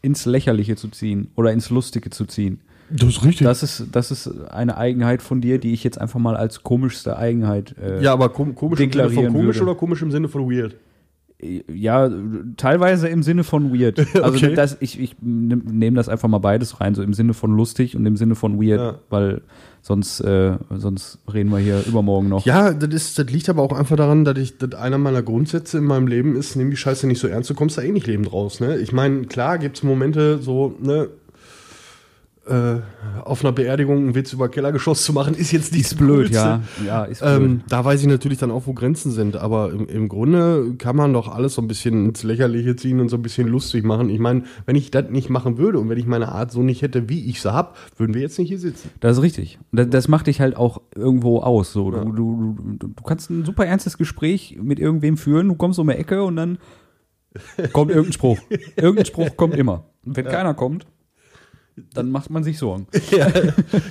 ins 0.02 0.24
Lächerliche 0.24 0.76
zu 0.76 0.88
ziehen 0.88 1.30
oder 1.34 1.52
ins 1.52 1.70
Lustige 1.70 2.10
zu 2.10 2.26
ziehen. 2.26 2.60
Das 2.90 3.08
ist 3.08 3.24
richtig. 3.24 3.46
Das 3.46 3.62
ist, 3.62 3.86
das 3.90 4.10
ist 4.10 4.28
eine 4.50 4.76
Eigenheit 4.76 5.22
von 5.22 5.40
dir, 5.40 5.58
die 5.58 5.72
ich 5.72 5.82
jetzt 5.82 6.00
einfach 6.00 6.20
mal 6.20 6.36
als 6.36 6.62
komischste 6.62 7.16
Eigenheit. 7.16 7.74
Äh, 7.78 8.02
ja, 8.02 8.12
aber 8.12 8.28
kom 8.28 8.54
komisch 8.54 8.78
im 8.80 8.92
Sinne 8.92 9.10
von 9.10 9.26
komisch 9.32 9.56
würde. 9.56 9.62
oder 9.62 9.74
komisch 9.74 10.02
im 10.02 10.10
Sinne 10.10 10.28
von 10.28 10.48
weird? 10.48 10.76
Ja, 11.42 12.08
teilweise 12.56 13.08
im 13.08 13.22
Sinne 13.24 13.42
von 13.44 13.72
weird. 13.78 13.98
Also 14.22 14.36
Okay. 14.46 14.54
das, 14.54 14.76
ich, 14.80 15.00
ich 15.00 15.16
nehme 15.20 15.62
nehm 15.70 15.94
das 15.96 16.08
einfach 16.08 16.28
mal 16.28 16.38
beides 16.38 16.80
rein, 16.80 16.94
so 16.94 17.02
im 17.02 17.14
Sinne 17.14 17.34
von 17.34 17.56
lustig 17.56 17.96
und 17.96 18.06
im 18.06 18.16
Sinne 18.16 18.34
von 18.36 18.60
weird, 18.62 18.80
Ja. 18.80 18.94
weil 19.10 19.40
sonst, 19.80 20.20
äh, 20.20 20.52
sonst 20.70 21.18
reden 21.32 21.50
wir 21.50 21.58
hier 21.58 21.82
übermorgen 21.86 22.28
noch. 22.28 22.46
Ja, 22.46 22.72
das, 22.72 22.94
ist, 22.94 23.18
das 23.18 23.26
liegt 23.30 23.48
aber 23.48 23.62
auch 23.62 23.72
einfach 23.72 23.96
daran, 23.96 24.24
dass 24.24 24.38
ich 24.38 24.56
dass 24.58 24.74
einer 24.74 24.98
meiner 24.98 25.22
Grundsätze 25.22 25.78
in 25.78 25.84
meinem 25.84 26.06
Leben 26.06 26.36
ist, 26.36 26.54
nimm 26.54 26.70
die 26.70 26.76
Scheiße 26.76 27.08
nicht 27.08 27.18
so 27.18 27.26
ernst, 27.26 27.50
du 27.50 27.54
kommst 27.54 27.76
da 27.76 27.82
eh 27.82 27.90
nicht 27.90 28.06
lebend 28.06 28.32
raus. 28.32 28.60
Ne? 28.60 28.76
Ich 28.78 28.92
meine, 28.92 29.22
klar 29.22 29.58
gibt 29.58 29.78
es 29.78 29.82
Momente 29.82 30.38
so, 30.38 30.76
ne, 30.80 31.08
äh, 32.44 32.80
auf 33.22 33.44
einer 33.44 33.52
Beerdigung 33.52 33.98
einen 33.98 34.14
Witz 34.16 34.32
über 34.32 34.48
Kellergeschoss 34.48 35.04
zu 35.04 35.12
machen, 35.12 35.34
ist 35.34 35.52
jetzt 35.52 35.72
nicht 35.72 35.84
Ist 35.84 35.96
blöd, 35.96 36.30
ja. 36.30 36.60
Ja, 36.84 37.04
ist 37.04 37.20
blöd. 37.20 37.40
Ähm, 37.40 37.60
da 37.68 37.84
weiß 37.84 38.00
ich 38.00 38.08
natürlich 38.08 38.38
dann 38.38 38.50
auch, 38.50 38.66
wo 38.66 38.72
Grenzen 38.72 39.12
sind. 39.12 39.36
Aber 39.36 39.70
im, 39.70 39.86
im 39.86 40.08
Grunde 40.08 40.74
kann 40.76 40.96
man 40.96 41.12
doch 41.12 41.28
alles 41.28 41.54
so 41.54 41.62
ein 41.62 41.68
bisschen 41.68 42.06
ins 42.06 42.24
Lächerliche 42.24 42.74
ziehen 42.74 43.00
und 43.00 43.10
so 43.10 43.16
ein 43.16 43.22
bisschen 43.22 43.46
lustig 43.46 43.84
machen. 43.84 44.10
Ich 44.10 44.18
meine, 44.18 44.42
wenn 44.66 44.74
ich 44.74 44.90
das 44.90 45.08
nicht 45.10 45.30
machen 45.30 45.56
würde 45.56 45.78
und 45.78 45.88
wenn 45.88 45.98
ich 45.98 46.06
meine 46.06 46.32
Art 46.32 46.50
so 46.50 46.62
nicht 46.62 46.82
hätte, 46.82 47.08
wie 47.08 47.28
ich 47.28 47.40
sie 47.40 47.52
habe, 47.52 47.74
würden 47.96 48.14
wir 48.14 48.22
jetzt 48.22 48.38
nicht 48.40 48.48
hier 48.48 48.58
sitzen. 48.58 48.90
Das 48.98 49.18
ist 49.18 49.22
richtig. 49.22 49.60
Das, 49.70 49.88
das 49.88 50.08
macht 50.08 50.26
dich 50.26 50.40
halt 50.40 50.56
auch 50.56 50.80
irgendwo 50.96 51.40
aus. 51.40 51.72
So. 51.72 51.92
Du, 51.92 52.12
du, 52.12 52.56
du, 52.78 52.88
du 52.88 53.02
kannst 53.04 53.30
ein 53.30 53.44
super 53.44 53.66
ernstes 53.66 53.98
Gespräch 53.98 54.58
mit 54.60 54.80
irgendwem 54.80 55.16
führen, 55.16 55.48
du 55.48 55.54
kommst 55.54 55.78
um 55.78 55.86
die 55.86 55.94
Ecke 55.94 56.24
und 56.24 56.34
dann 56.34 56.58
kommt 57.72 57.90
irgendein 57.90 58.12
Spruch. 58.12 58.38
Irgendein 58.76 59.06
Spruch 59.06 59.36
kommt 59.36 59.54
immer. 59.54 59.84
Wenn 60.02 60.26
keiner 60.26 60.54
kommt, 60.54 60.86
dann 61.94 62.10
macht 62.10 62.30
man 62.30 62.44
sich 62.44 62.58
Sorgen. 62.58 62.86
Ja. 63.10 63.28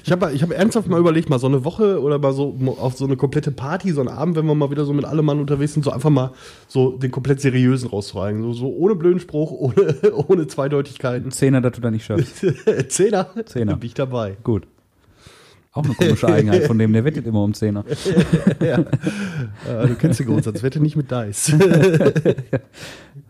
Ich 0.04 0.12
habe 0.12 0.32
ich 0.34 0.42
hab 0.42 0.52
ernsthaft 0.52 0.88
mal 0.88 1.00
überlegt, 1.00 1.30
mal 1.30 1.38
so 1.38 1.48
eine 1.48 1.64
Woche 1.64 2.02
oder 2.02 2.18
mal 2.18 2.34
so 2.34 2.56
auf 2.80 2.98
so 2.98 3.06
eine 3.06 3.18
komplette 3.18 3.52
Party, 3.52 3.92
so 3.92 4.02
einen 4.02 4.10
Abend, 4.10 4.36
wenn 4.36 4.46
wir 4.46 4.56
mal 4.56 4.72
wieder 4.72 4.86
so 4.86 4.94
mit 4.94 5.06
allem 5.06 5.26
Mann 5.26 5.40
unterwegs 5.40 5.74
sind, 5.74 5.84
so 5.84 5.92
einfach 5.92 6.10
mal 6.10 6.32
so 6.68 6.98
den 6.98 7.12
komplett 7.12 7.40
seriösen 7.40 7.90
rauszureigen. 7.90 8.42
So, 8.42 8.54
so 8.54 8.68
ohne 8.74 8.96
blöden 8.96 9.20
Spruch, 9.20 9.52
ohne, 9.60 10.14
ohne 10.28 10.48
Zweideutigkeiten. 10.48 11.32
Zehner, 11.32 11.62
dass 11.62 11.74
du 11.74 11.82
da 11.82 11.92
nicht 11.92 12.06
schaffst. 12.06 12.46
Zehner? 12.90 13.30
Zehner. 13.46 13.76
Bin 13.76 13.88
ich 13.88 13.94
dabei. 13.94 14.38
Gut. 14.44 14.68
Auch 15.74 15.86
eine 15.86 15.94
komische 15.94 16.28
Eigenheit 16.28 16.66
von 16.66 16.78
dem, 16.78 16.92
der 16.92 17.06
wettet 17.06 17.26
immer 17.26 17.44
um 17.44 17.54
Zehner. 17.54 17.86
Ja, 18.60 18.84
du 19.86 19.96
kennst 19.96 20.20
den 20.20 20.28
Grundsatz, 20.28 20.64
wette 20.64 20.82
nicht 20.82 20.98
mit 20.98 21.10
Dice. 21.12 21.54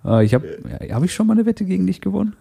Äh, 0.03 0.25
ich 0.25 0.33
habe, 0.33 0.57
ja, 0.87 0.95
habe 0.95 1.05
ich 1.05 1.13
schon 1.13 1.27
mal 1.27 1.33
eine 1.33 1.45
Wette 1.45 1.65
gegen 1.65 1.85
dich 1.85 2.01
gewonnen? 2.01 2.35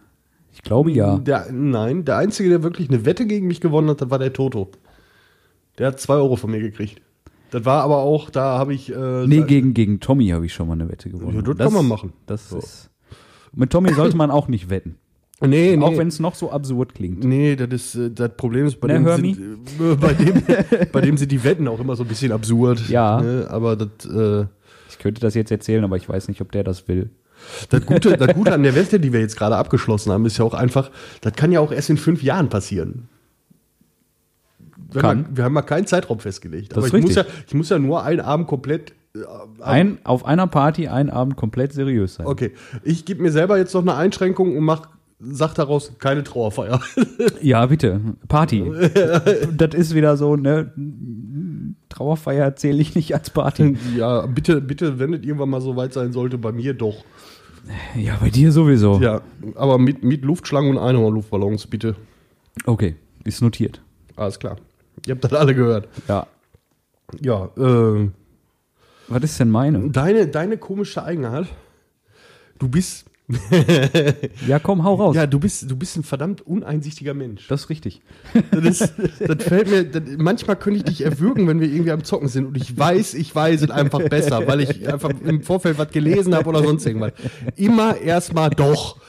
Ich 0.63 0.65
glaube 0.65 0.91
ja. 0.93 1.19
Der, 1.19 1.51
nein, 1.51 2.05
der 2.05 2.19
Einzige, 2.19 2.49
der 2.51 2.63
wirklich 2.63 2.89
eine 2.91 3.05
Wette 3.07 3.27
gegen 3.27 3.47
mich 3.47 3.61
gewonnen 3.61 3.89
hat, 3.89 4.01
das 4.03 4.11
war 4.11 4.19
der 4.19 4.33
Toto. 4.33 4.71
Der 5.79 5.89
hat 5.89 6.01
zwei 6.01 6.15
Euro 6.15 6.37
von 6.37 6.51
mir 6.51 6.61
gekriegt. 6.61 7.01
Das 7.51 7.65
war 7.65 7.83
aber 7.83 7.99
auch, 7.99 8.31
da 8.31 8.59
habe 8.59 8.75
ich. 8.75 8.95
Äh, 8.95 9.27
Nee, 9.27 9.43
gegen, 9.43 9.75
gegen 9.75 9.99
Tommy 10.01 10.29
habe 10.29 10.47
ich 10.47 10.53
schon 10.53 10.69
mal 10.69 10.75
eine 10.75 10.89
Wette 10.89 11.09
gewonnen. 11.11 11.37
Ja, 11.37 11.43
das 11.43 11.57
kann 11.59 11.73
man 11.73 11.89
machen. 11.89 12.13
Das 12.27 12.51
So. 12.51 12.59
ist, 12.59 12.91
mit 13.53 13.71
Tommy 13.71 13.93
sollte 13.95 14.17
man 14.17 14.31
auch 14.31 14.49
nicht 14.49 14.71
wetten. 14.71 14.97
Nee, 15.43 15.75
nee. 15.75 15.83
Auch 15.83 15.97
wenn 15.97 16.09
es 16.09 16.21
noch 16.21 16.35
so 16.35 16.51
absurd 16.51 16.95
klingt. 16.95 17.25
Nee, 17.25 17.57
das 17.57 17.71
ist 17.71 17.95
äh, 17.95 18.11
das 18.11 18.37
Problem 18.37 18.67
ist 18.67 18.79
bei 18.79 18.89
Ne, 18.89 19.17
dem 19.17 19.35
sind, 19.35 19.39
äh, 19.81 19.95
bei 19.99 20.13
dem 20.13 20.43
bei 20.93 21.01
dem 21.01 21.17
sind 21.17 21.33
die 21.33 21.43
Wetten 21.43 21.67
auch 21.67 21.81
immer 21.81 21.97
so 21.97 22.03
ein 22.05 22.09
bisschen 22.09 22.31
absurd. 22.31 22.87
Ja. 22.91 23.23
Ne? 23.23 23.47
Aber 23.49 23.75
das 23.75 23.89
äh, 24.05 24.45
Ich 24.91 24.99
könnte 24.99 25.23
das 25.23 25.35
jetzt 25.35 25.51
erzählen, 25.51 25.83
aber 25.83 25.97
ich 25.97 26.07
weiß 26.07 26.29
nicht, 26.29 26.43
ob 26.43 26.53
der 26.53 26.63
das 26.63 26.89
will. 26.89 27.09
Das 27.71 27.85
Gute 27.87 28.17
das 28.17 28.35
Gute 28.35 28.53
an 28.53 28.63
der 28.63 28.75
Wette, 28.75 29.01
die 29.01 29.13
wir 29.13 29.21
jetzt 29.21 29.37
gerade 29.37 29.57
abgeschlossen 29.57 30.13
haben, 30.13 30.25
ist 30.27 30.39
ja 30.39 30.45
auch 30.45 30.55
einfach, 30.55 30.91
das 31.21 31.33
kann 31.35 31.53
ja 31.53 31.61
auch 31.61 31.73
erst 31.73 31.91
in 31.91 31.97
fünf 31.97 32.23
Jahren 32.23 32.49
passieren. 32.49 33.09
Wir 34.93 35.03
Kann. 35.03 35.11
Haben, 35.11 35.21
ja- 35.31 35.37
wir 35.37 35.45
haben 35.45 35.53
mal 35.53 35.63
keinen 35.63 35.87
Zeitraum 35.87 36.19
festgelegt. 36.19 36.73
Das 36.73 36.79
aber 36.79 36.87
ist 36.89 36.95
ich 36.95 37.03
muss, 37.03 37.15
ja, 37.15 37.25
ich 37.47 37.55
muss 37.55 37.69
ja 37.69 37.79
nur 37.79 38.03
einen 38.03 38.21
Abend 38.21 38.47
komplett. 38.49 38.93
Äh, 39.15 39.19
Ein, 39.61 39.99
auf 40.05 40.25
einer 40.25 40.47
Party 40.47 40.89
einen 40.89 41.11
Abend 41.11 41.37
komplett 41.37 41.73
seriös 41.73 42.15
sein. 42.15 42.27
okay, 42.27 42.53
ich 42.83 43.05
gebe 43.05 43.23
mir 43.23 43.33
selber 43.33 43.59
jetzt 43.59 43.75
noch 43.75 43.83
eine 43.83 43.95
Einschränkung 43.95 44.57
und 44.57 44.65
mach, 44.65 44.89
sag 45.21 45.55
daraus 45.55 45.93
keine 45.99 46.25
Trauerfeier. 46.25 46.81
Ja, 47.43 47.67
bitte. 47.67 48.01
Party. 48.29 48.65
das 49.57 49.75
ist 49.75 49.95
wieder 49.95 50.17
so, 50.17 50.37
ne? 50.37 50.73
Trauerfeier 51.91 52.57
zähle 52.57 52.81
ich 52.81 52.95
nicht 52.95 53.15
als 53.15 53.29
Party. 53.31 53.77
ja, 53.97 54.25
bitte, 54.27 54.63
bitte, 54.63 54.99
wenn 54.99 55.13
es 55.13 55.23
irgendwann 55.23 55.51
mal 55.51 55.61
so 55.61 55.77
weit 55.77 55.93
sein 55.93 56.13
sollte, 56.13 56.39
bei 56.39 56.53
mir 56.53 56.73
doch. 56.73 57.05
Ja, 57.95 58.17
bei 58.19 58.31
dir 58.31 58.53
sowieso. 58.53 58.99
Ja, 59.01 59.21
aber 59.55 59.79
mit, 59.79 60.03
mit 60.03 60.25
Luftschlangen 60.25 60.71
und 60.71 60.79
Einhorn-Luftballons, 60.79 61.67
bitte. 61.67 61.97
Okay, 62.65 62.97
ist 63.25 63.43
notiert. 63.43 63.83
Alles 64.17 64.39
klar. 64.39 64.57
Ihr 65.07 65.15
habt 65.15 65.25
das 65.25 65.33
alle 65.35 65.55
gehört. 65.55 65.89
Ja. 66.09 66.27
Ja, 67.21 67.47
äh, 67.57 68.09
Was 69.09 69.23
ist 69.23 69.41
denn 69.41 69.51
meine? 69.51 69.91
deine, 69.91 70.29
deine 70.29 70.57
komische 70.57 71.03
Eigenart, 71.05 71.49
du 72.59 72.69
bist, 72.69 73.10
Ja, 74.47 74.59
komm, 74.59 74.85
hau 74.85 74.95
raus. 74.95 75.17
ja, 75.17 75.27
du 75.27 75.39
bist, 75.39 75.71
du 75.71 75.77
bist 75.77 75.97
ein 75.97 76.03
verdammt 76.03 76.43
uneinsichtiger 76.47 77.15
Mensch. 77.15 77.47
Das 77.49 77.63
ist 77.63 77.71
richtig. 77.71 78.01
Das, 78.51 78.65
ist, 78.65 78.95
das 79.27 79.45
fällt 79.45 79.71
mir, 79.71 79.85
das, 79.85 80.03
manchmal 80.19 80.57
könnte 80.57 80.79
ich 80.79 80.85
dich 80.85 81.05
erwürgen, 81.05 81.47
wenn 81.47 81.61
wir 81.61 81.69
irgendwie 81.69 81.93
am 81.93 82.05
Zocken 82.05 82.29
sind 82.29 82.47
und 82.47 82.57
ich 82.57 82.77
weiß, 82.77 83.15
ich 83.15 83.35
weiß 83.35 83.63
es 83.63 83.71
einfach 83.71 84.01
besser, 84.09 84.47
weil 84.47 84.61
ich 84.61 84.89
einfach 84.89 85.11
im 85.25 85.43
Vorfeld 85.43 85.79
was 85.79 85.91
gelesen 85.91 86.35
habe 86.35 86.49
oder 86.49 86.63
sonst 86.63 86.87
irgendwas. 86.87 87.13
Immer 87.57 87.97
erstmal 87.97 88.51
doch. 88.51 89.01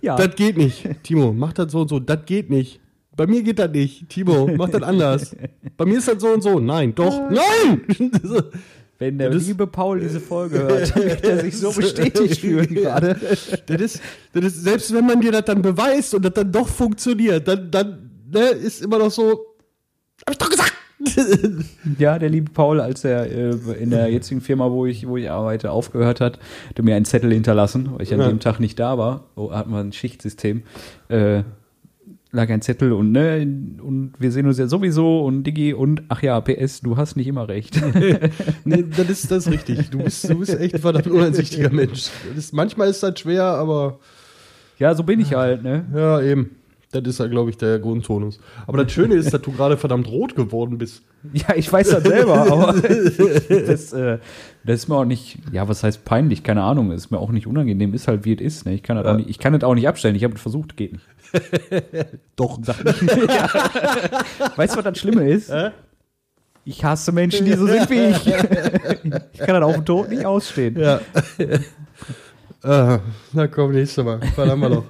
Ja. 0.00 0.16
Das 0.16 0.34
geht 0.36 0.56
nicht. 0.56 0.88
Timo, 1.02 1.32
mach 1.32 1.52
das 1.52 1.72
so 1.72 1.82
und 1.82 1.88
so. 1.88 2.00
Das 2.00 2.24
geht 2.26 2.50
nicht. 2.50 2.80
Bei 3.16 3.26
mir 3.26 3.42
geht 3.42 3.58
das 3.58 3.70
nicht. 3.70 4.08
Timo, 4.08 4.48
mach 4.56 4.70
das 4.70 4.82
anders. 4.82 5.36
Bei 5.76 5.84
mir 5.84 5.98
ist 5.98 6.08
das 6.08 6.20
so 6.20 6.28
und 6.28 6.42
so. 6.42 6.58
Nein, 6.58 6.94
doch. 6.94 7.30
Nein! 7.30 7.82
Wenn 8.98 9.18
der 9.18 9.30
Das- 9.30 9.46
liebe 9.46 9.66
Paul 9.66 10.00
diese 10.00 10.20
Folge 10.20 10.58
hört, 10.62 10.94
dann 10.96 11.04
wird 11.04 11.24
er 11.24 11.40
sich 11.40 11.58
so 11.58 11.72
bestätigt 11.72 12.40
fühlen 12.40 12.74
gerade. 12.74 13.16
Das 13.66 13.80
ist, 13.80 14.00
das 14.32 14.44
ist, 14.44 14.62
selbst 14.62 14.94
wenn 14.94 15.06
man 15.06 15.20
dir 15.20 15.32
das 15.32 15.44
dann 15.44 15.62
beweist 15.62 16.14
und 16.14 16.24
das 16.24 16.32
dann 16.34 16.52
doch 16.52 16.68
funktioniert, 16.68 17.46
dann, 17.48 17.70
dann 17.70 18.10
ne, 18.32 18.40
ist 18.50 18.82
immer 18.82 18.98
noch 18.98 19.10
so. 19.10 19.44
Hab 20.26 20.30
ich 20.32 20.38
doch 20.38 20.48
gesagt! 20.50 20.72
Ja, 21.98 22.18
der 22.18 22.30
liebe 22.30 22.50
Paul, 22.52 22.80
als 22.80 23.04
er 23.04 23.26
äh, 23.30 23.50
in 23.80 23.90
der 23.90 24.08
jetzigen 24.08 24.40
Firma, 24.40 24.70
wo 24.70 24.86
ich, 24.86 25.06
wo 25.06 25.16
ich 25.16 25.30
arbeite, 25.30 25.70
aufgehört 25.70 26.20
hat, 26.20 26.38
hat 26.68 26.78
er 26.78 26.84
mir 26.84 26.94
einen 26.96 27.04
Zettel 27.04 27.32
hinterlassen, 27.32 27.90
weil 27.92 28.02
ich 28.02 28.14
an 28.14 28.20
Ja. 28.20 28.28
dem 28.28 28.40
Tag 28.40 28.58
nicht 28.60 28.78
da 28.78 28.96
war. 28.96 29.24
Oh, 29.34 29.50
hatten 29.52 29.70
wir 29.70 29.78
ein 29.80 29.92
Schichtsystem. 29.92 30.62
Äh, 31.08 31.42
lag 32.34 32.50
ein 32.50 32.60
Zettel 32.60 32.92
und 32.92 33.12
ne, 33.12 33.42
und 33.80 34.12
wir 34.18 34.32
sehen 34.32 34.46
uns 34.46 34.58
ja 34.58 34.66
sowieso 34.66 35.24
und 35.24 35.44
Digi 35.44 35.72
und 35.72 36.02
ach 36.08 36.22
ja, 36.22 36.40
PS, 36.40 36.80
du 36.80 36.96
hast 36.96 37.16
nicht 37.16 37.28
immer 37.28 37.48
recht. 37.48 37.80
nee, 38.64 38.84
das 38.96 39.08
ist, 39.08 39.30
das 39.30 39.46
ist 39.46 39.52
richtig. 39.52 39.90
Du 39.90 39.98
bist, 39.98 40.28
du 40.28 40.38
bist 40.38 40.58
echt 40.58 40.74
ein 40.74 40.80
verdammt 40.80 41.06
uneinsichtiger 41.06 41.70
Mensch. 41.70 42.10
Das 42.28 42.36
ist, 42.36 42.52
manchmal 42.52 42.88
ist 42.88 43.02
das 43.02 43.18
schwer, 43.18 43.44
aber 43.44 43.98
ja, 44.78 44.94
so 44.94 45.04
bin 45.04 45.20
ich 45.20 45.32
halt, 45.34 45.62
ne? 45.62 45.86
ja, 45.94 46.20
eben. 46.20 46.50
Das 46.90 47.02
ist 47.04 47.18
ja, 47.18 47.26
glaube 47.26 47.50
ich, 47.50 47.56
der 47.56 47.80
Grundtonus. 47.80 48.38
Aber 48.68 48.84
das 48.84 48.92
Schöne 48.92 49.14
ist, 49.14 49.34
dass 49.34 49.42
du 49.42 49.50
gerade 49.50 49.76
verdammt 49.76 50.06
rot 50.06 50.36
geworden 50.36 50.78
bist. 50.78 51.02
Ja, 51.32 51.56
ich 51.56 51.72
weiß 51.72 51.88
das 51.88 52.04
selber, 52.04 52.52
aber 52.52 52.80
das, 53.48 53.92
äh, 53.92 54.18
das 54.64 54.80
ist 54.80 54.88
mir 54.88 54.96
auch 54.96 55.04
nicht, 55.04 55.38
ja, 55.52 55.68
was 55.68 55.82
heißt 55.82 56.04
peinlich? 56.06 56.42
Keine 56.42 56.62
Ahnung, 56.62 56.90
ist 56.90 57.10
mir 57.10 57.18
auch 57.18 57.30
nicht 57.30 57.46
unangenehm, 57.46 57.92
ist 57.92 58.08
halt 58.08 58.24
wie 58.24 58.34
es 58.34 58.40
ist. 58.40 58.64
Ne? 58.64 58.74
Ich, 58.74 58.82
kann 58.82 58.96
das 58.96 59.04
auch 59.06 59.16
nicht, 59.16 59.28
ich 59.28 59.38
kann 59.38 59.52
das 59.52 59.62
auch 59.62 59.74
nicht 59.74 59.86
abstellen. 59.86 60.16
Ich 60.16 60.24
habe 60.24 60.34
es 60.34 60.40
versucht, 60.40 60.76
geht 60.76 60.92
nicht. 60.92 61.04
Doch. 62.36 62.58
Weißt 64.56 64.72
du, 64.72 64.78
was 64.78 64.84
das 64.84 64.98
Schlimme 64.98 65.28
ist? 65.28 65.52
Ich 66.64 66.82
hasse 66.82 67.12
Menschen, 67.12 67.44
die 67.44 67.52
so 67.52 67.66
sind 67.66 67.90
wie 67.90 68.06
ich. 68.06 68.24
Ich 69.32 69.40
kann 69.40 69.60
das 69.60 69.62
auf 69.64 69.74
den 69.74 69.84
Tod 69.84 70.08
nicht 70.08 70.24
ausstehen. 70.24 70.78
Ja. 70.78 71.00
äh, 72.62 72.98
na 73.32 73.46
komm, 73.48 73.72
nächstes 73.72 74.02
Mal. 74.02 74.20
Was 74.34 74.48
haben 74.48 74.60
wir 74.60 74.68
noch? 74.70 74.84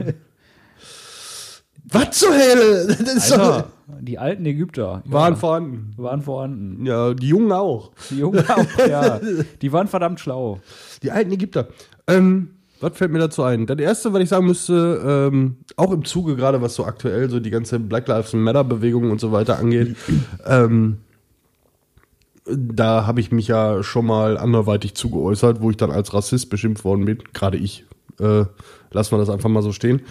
Was 1.87 2.11
zur 2.13 2.31
Hölle? 2.33 2.87
Das 2.87 3.01
ist 3.01 3.33
Alter, 3.33 3.71
die 4.01 4.19
alten 4.19 4.47
Ägypter 4.47 5.03
waren 5.05 5.35
ja, 5.35 5.39
vorhanden. 5.39 5.95
waren 5.97 6.23
vorhanden. 6.23 6.87
Ja, 6.87 7.13
die 7.13 7.29
Jungen 7.29 7.53
auch. 7.53 7.93
Die 8.11 8.19
Jungen 8.19 8.45
auch, 8.49 8.79
ja. 8.89 9.21
Die 9.61 9.73
waren 9.73 9.89
verdammt 9.89 10.21
schlau. 10.21 10.61
Die 11.03 11.11
alten 11.11 11.33
Ägypter. 11.33 11.69
Ähm, 12.07 12.51
was 12.81 12.97
fällt 12.97 13.13
mir 13.13 13.19
dazu 13.19 13.43
ein? 13.43 13.67
Das 13.67 13.79
erste, 13.79 14.13
was 14.13 14.23
ich 14.23 14.29
sagen 14.29 14.47
müsste, 14.47 15.31
ähm, 15.33 15.57
auch 15.77 15.93
im 15.93 16.05
Zuge 16.05 16.37
gerade, 16.37 16.63
was 16.63 16.75
so 16.75 16.85
aktuell 16.85 17.29
so 17.31 17.41
die 17.41 17.51
ganze 17.51 17.79
Black 17.79 18.09
Lives 18.09 18.33
Matter 18.33 18.65
Bewegung 18.65 19.11
und 19.11 19.21
so 19.21 19.33
weiter 19.33 19.59
angeht, 19.59 19.97
ähm, 20.47 20.99
da 22.47 23.07
habe 23.07 23.21
ich 23.21 23.33
mich 23.33 23.49
ja 23.49 23.83
schon 23.83 24.07
mal 24.07 24.37
anderweitig 24.37 24.95
zugeäußert, 24.95 25.61
wo 25.61 25.71
ich 25.71 25.77
dann 25.77 25.91
als 25.91 26.13
Rassist 26.13 26.51
beschimpft 26.51 26.85
worden 26.85 27.05
bin. 27.05 27.19
Gerade 27.33 27.57
ich. 27.57 27.85
Äh, 28.21 28.45
lassen 28.93 29.13
wir 29.13 29.19
das 29.19 29.31
einfach 29.31 29.49
mal 29.49 29.63
so 29.63 29.73
stehen. 29.73 30.03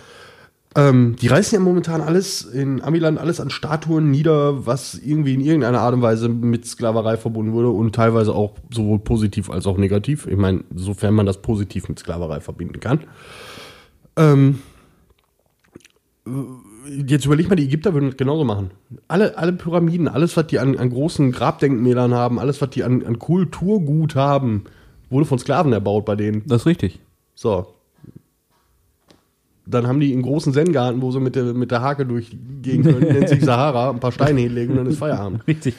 Ähm, 0.75 1.15
die 1.21 1.27
reißen 1.27 1.55
ja 1.55 1.63
momentan 1.63 2.01
alles 2.01 2.41
in 2.41 2.81
Amiland 2.81 3.19
alles 3.19 3.39
an 3.39 3.51
Statuen 3.51 4.09
nieder, 4.09 4.65
was 4.65 4.95
irgendwie 4.95 5.35
in 5.35 5.41
irgendeiner 5.41 5.81
Art 5.81 5.93
und 5.93 6.01
Weise 6.01 6.29
mit 6.29 6.65
Sklaverei 6.65 7.17
verbunden 7.17 7.53
wurde 7.53 7.69
und 7.69 7.93
teilweise 7.93 8.33
auch 8.33 8.55
sowohl 8.71 8.99
positiv 8.99 9.51
als 9.51 9.67
auch 9.67 9.77
negativ. 9.77 10.25
Ich 10.25 10.37
meine, 10.37 10.63
sofern 10.73 11.13
man 11.13 11.27
das 11.27 11.41
positiv 11.41 11.89
mit 11.89 11.99
Sklaverei 11.99 12.39
verbinden 12.39 12.79
kann. 12.79 13.01
Ähm, 14.15 14.59
jetzt 16.87 17.25
überleg 17.25 17.49
mal, 17.49 17.55
die 17.55 17.65
Ägypter 17.65 17.93
würden 17.93 18.09
das 18.09 18.17
genauso 18.17 18.43
machen. 18.43 18.71
Alle, 19.07 19.37
alle 19.37 19.53
Pyramiden, 19.53 20.07
alles, 20.07 20.35
was 20.37 20.47
die 20.47 20.59
an, 20.59 20.77
an 20.77 20.89
großen 20.89 21.31
Grabdenkmälern 21.31 22.13
haben, 22.13 22.39
alles, 22.39 22.61
was 22.61 22.71
die 22.71 22.83
an, 22.83 23.05
an 23.05 23.19
Kulturgut 23.19 24.15
haben, 24.15 24.63
wurde 25.09 25.25
von 25.25 25.37
Sklaven 25.37 25.71
erbaut 25.73 26.05
bei 26.05 26.15
denen. 26.15 26.43
Das 26.47 26.61
ist 26.61 26.65
richtig. 26.65 26.99
So. 27.35 27.72
Dann 29.65 29.87
haben 29.87 29.99
die 29.99 30.11
einen 30.11 30.23
großen 30.23 30.53
Zen-Garten, 30.53 31.01
wo 31.01 31.11
sie 31.11 31.19
mit 31.19 31.35
der, 31.35 31.53
mit 31.53 31.71
der 31.71 31.81
Hake 31.81 32.05
durchgehen 32.05 32.83
können, 32.83 33.01
nennt 33.01 33.29
sich 33.29 33.41
Sahara, 33.45 33.91
ein 33.91 33.99
paar 33.99 34.11
Steine 34.11 34.41
hinlegen 34.41 34.71
und 34.71 34.77
dann 34.77 34.87
ist 34.87 34.99
Feierabend. 34.99 35.47
Richtig. 35.47 35.75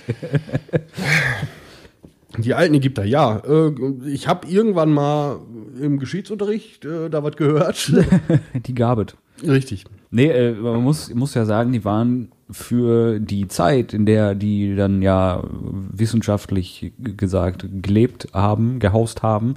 Die 2.38 2.54
alten 2.54 2.74
Ägypter, 2.74 3.04
ja. 3.04 3.38
Äh, 3.38 3.72
ich 4.06 4.26
habe 4.26 4.48
irgendwann 4.48 4.90
mal 4.90 5.38
im 5.80 5.98
Geschichtsunterricht 5.98 6.84
äh, 6.84 7.10
da 7.10 7.22
was 7.22 7.36
gehört. 7.36 7.92
Die 8.66 8.74
gabet. 8.74 9.16
Richtig. 9.46 9.84
Nee, 10.10 10.28
äh, 10.28 10.52
man 10.54 10.82
muss, 10.82 11.12
muss 11.14 11.34
ja 11.34 11.44
sagen, 11.44 11.72
die 11.72 11.84
waren 11.84 12.28
für 12.50 13.18
die 13.18 13.48
Zeit, 13.48 13.92
in 13.94 14.06
der 14.06 14.34
die 14.34 14.76
dann 14.76 15.02
ja 15.02 15.42
wissenschaftlich 15.50 16.92
gesagt 16.98 17.66
gelebt 17.82 18.28
haben, 18.32 18.78
gehaust 18.78 19.22
haben, 19.22 19.54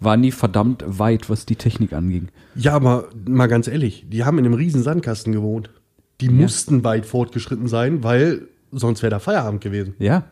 waren 0.00 0.22
die 0.22 0.32
verdammt 0.32 0.84
weit, 0.86 1.30
was 1.30 1.46
die 1.46 1.56
Technik 1.56 1.92
anging. 1.92 2.28
Ja, 2.54 2.74
aber 2.74 3.08
mal 3.26 3.46
ganz 3.46 3.68
ehrlich, 3.68 4.06
die 4.08 4.24
haben 4.24 4.38
in 4.38 4.46
einem 4.46 4.54
riesen 4.54 4.82
Sandkasten 4.82 5.32
gewohnt. 5.32 5.70
Die 6.20 6.28
mussten 6.28 6.82
weit 6.82 7.04
fortgeschritten 7.04 7.68
sein, 7.68 8.02
weil 8.02 8.48
sonst 8.72 9.02
wäre 9.02 9.10
da 9.10 9.18
Feierabend 9.18 9.60
gewesen. 9.60 9.94
Ja. 9.98 10.24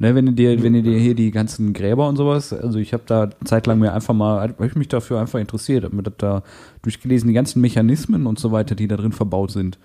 Ne, 0.00 0.14
wenn 0.14 0.26
du 0.26 0.32
dir, 0.32 0.62
wenn 0.62 0.74
du 0.74 0.82
dir 0.82 0.96
hier 0.96 1.14
die 1.14 1.32
ganzen 1.32 1.72
Gräber 1.72 2.08
und 2.08 2.16
sowas, 2.16 2.52
also 2.52 2.78
ich 2.78 2.92
habe 2.92 3.02
da 3.06 3.30
zeitlang 3.44 3.80
mir 3.80 3.92
einfach 3.94 4.14
mal, 4.14 4.40
habe 4.40 4.66
ich 4.66 4.76
mich 4.76 4.86
dafür 4.86 5.18
einfach 5.18 5.40
interessiert, 5.40 5.82
habe 5.82 5.96
mir 5.96 6.04
das 6.04 6.14
da 6.18 6.42
durchgelesen, 6.82 7.26
die 7.26 7.34
ganzen 7.34 7.60
Mechanismen 7.60 8.26
und 8.26 8.38
so 8.38 8.52
weiter, 8.52 8.76
die 8.76 8.86
da 8.86 8.96
drin 8.96 9.10
verbaut 9.10 9.50
sind. 9.50 9.78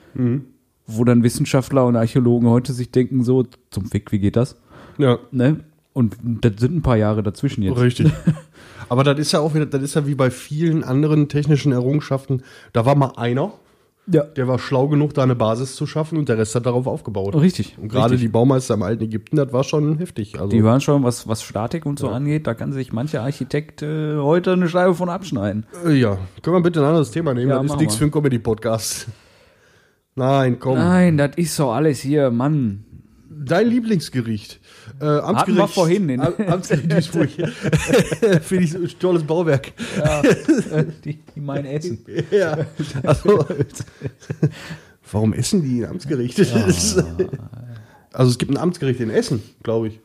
Wo 0.86 1.04
dann 1.04 1.24
Wissenschaftler 1.24 1.86
und 1.86 1.96
Archäologen 1.96 2.50
heute 2.50 2.74
sich 2.74 2.92
denken, 2.92 3.24
so, 3.24 3.46
zum 3.72 3.86
Fick, 3.86 4.12
wie 4.12 4.20
geht 4.20 4.36
das? 4.36 4.58
Ja. 5.00 5.18
Ne? 5.32 5.62
Und 5.94 6.18
das 6.24 6.54
sind 6.58 6.76
ein 6.76 6.82
paar 6.82 6.98
Jahre 6.98 7.22
dazwischen 7.24 7.62
jetzt. 7.62 7.80
Richtig. 7.80 8.12
Aber 8.90 9.04
das 9.04 9.20
ist 9.20 9.32
ja 9.32 9.40
auch 9.40 9.54
wieder, 9.54 9.66
das 9.68 9.82
ist 9.82 9.94
ja 9.96 10.06
wie 10.08 10.16
bei 10.16 10.30
vielen 10.32 10.84
anderen 10.84 11.30
technischen 11.30 11.72
Errungenschaften. 11.72 12.42
Da 12.74 12.86
war 12.86 12.96
mal 12.96 13.14
einer, 13.16 13.54
Ja. 14.08 14.24
der 14.24 14.48
war 14.48 14.58
schlau 14.60 14.88
genug, 14.88 15.14
da 15.14 15.24
eine 15.24 15.36
Basis 15.36 15.76
zu 15.76 15.86
schaffen 15.86 16.18
und 16.18 16.30
der 16.30 16.38
Rest 16.38 16.54
hat 16.56 16.66
darauf 16.66 16.88
aufgebaut. 16.88 17.36
Richtig. 17.36 17.78
Und 17.80 17.90
gerade 17.90 18.14
richtig. 18.14 18.28
die 18.28 18.32
Baumeister 18.32 18.74
im 18.74 18.82
alten 18.84 19.04
Ägypten, 19.04 19.36
das 19.38 19.54
war 19.54 19.64
schon 19.64 19.98
heftig. 20.00 20.36
Also, 20.40 20.50
Die 20.50 20.64
waren 20.64 20.82
schon, 20.82 21.04
was, 21.04 21.28
was 21.28 21.44
Statik 21.44 21.86
und 21.86 22.00
so 22.00 22.10
angeht, 22.10 22.46
da 22.48 22.54
kann 22.56 22.74
sich 22.74 22.92
mancher 22.92 23.22
Architekt 23.22 23.82
äh, 23.84 24.18
heute 24.18 24.54
eine 24.54 24.68
Scheibe 24.68 24.96
von 24.96 25.10
abschneiden. 25.10 25.66
äh, 25.86 25.94
ja, 25.94 26.18
können 26.42 26.56
wir 26.58 26.62
bitte 26.64 26.80
ein 26.82 26.86
anderes 26.88 27.12
Thema 27.12 27.34
nehmen? 27.34 27.52
Ja, 27.52 27.62
das 27.62 27.72
ist 27.72 27.80
nichts 27.80 27.96
für 27.96 28.04
einen 28.06 28.12
Comedy-Podcast. 28.12 29.08
Nein, 30.16 30.60
komm. 30.60 30.76
Nein, 30.78 31.18
das 31.18 31.32
ist 31.38 31.56
so 31.56 31.70
alles 31.72 32.00
hier, 32.02 32.30
Mann. 32.32 32.86
Dein 33.46 33.68
Lieblingsgericht. 33.68 34.60
Äh, 35.00 35.06
Amtsgericht, 35.06 35.38
Hatten 35.38 35.56
wir 35.58 35.68
vorhin, 35.68 36.08
den- 36.08 36.22
Am- 36.22 36.34
Amtsgericht 36.48 36.92
Duisburg. 36.92 37.30
Finde 38.42 38.64
ich 38.64 38.76
ein 38.76 38.90
tolles 39.00 39.24
Bauwerk. 39.24 39.72
Ja, 39.98 40.22
die, 41.04 41.20
die 41.36 41.40
meinen 41.42 41.66
Essen. 41.66 42.00
Ja. 42.32 42.66
Also, 43.04 43.46
warum 45.12 45.34
essen 45.34 45.62
die 45.64 45.86
Amtsgericht? 45.86 46.40
Ist- 46.40 47.04
Also 48.12 48.30
es 48.32 48.38
gibt 48.38 48.52
ein 48.52 48.58
Amtsgericht 48.58 49.00
in 49.00 49.10
Essen, 49.10 49.42
glaube 49.64 49.88
ich. 49.90 50.00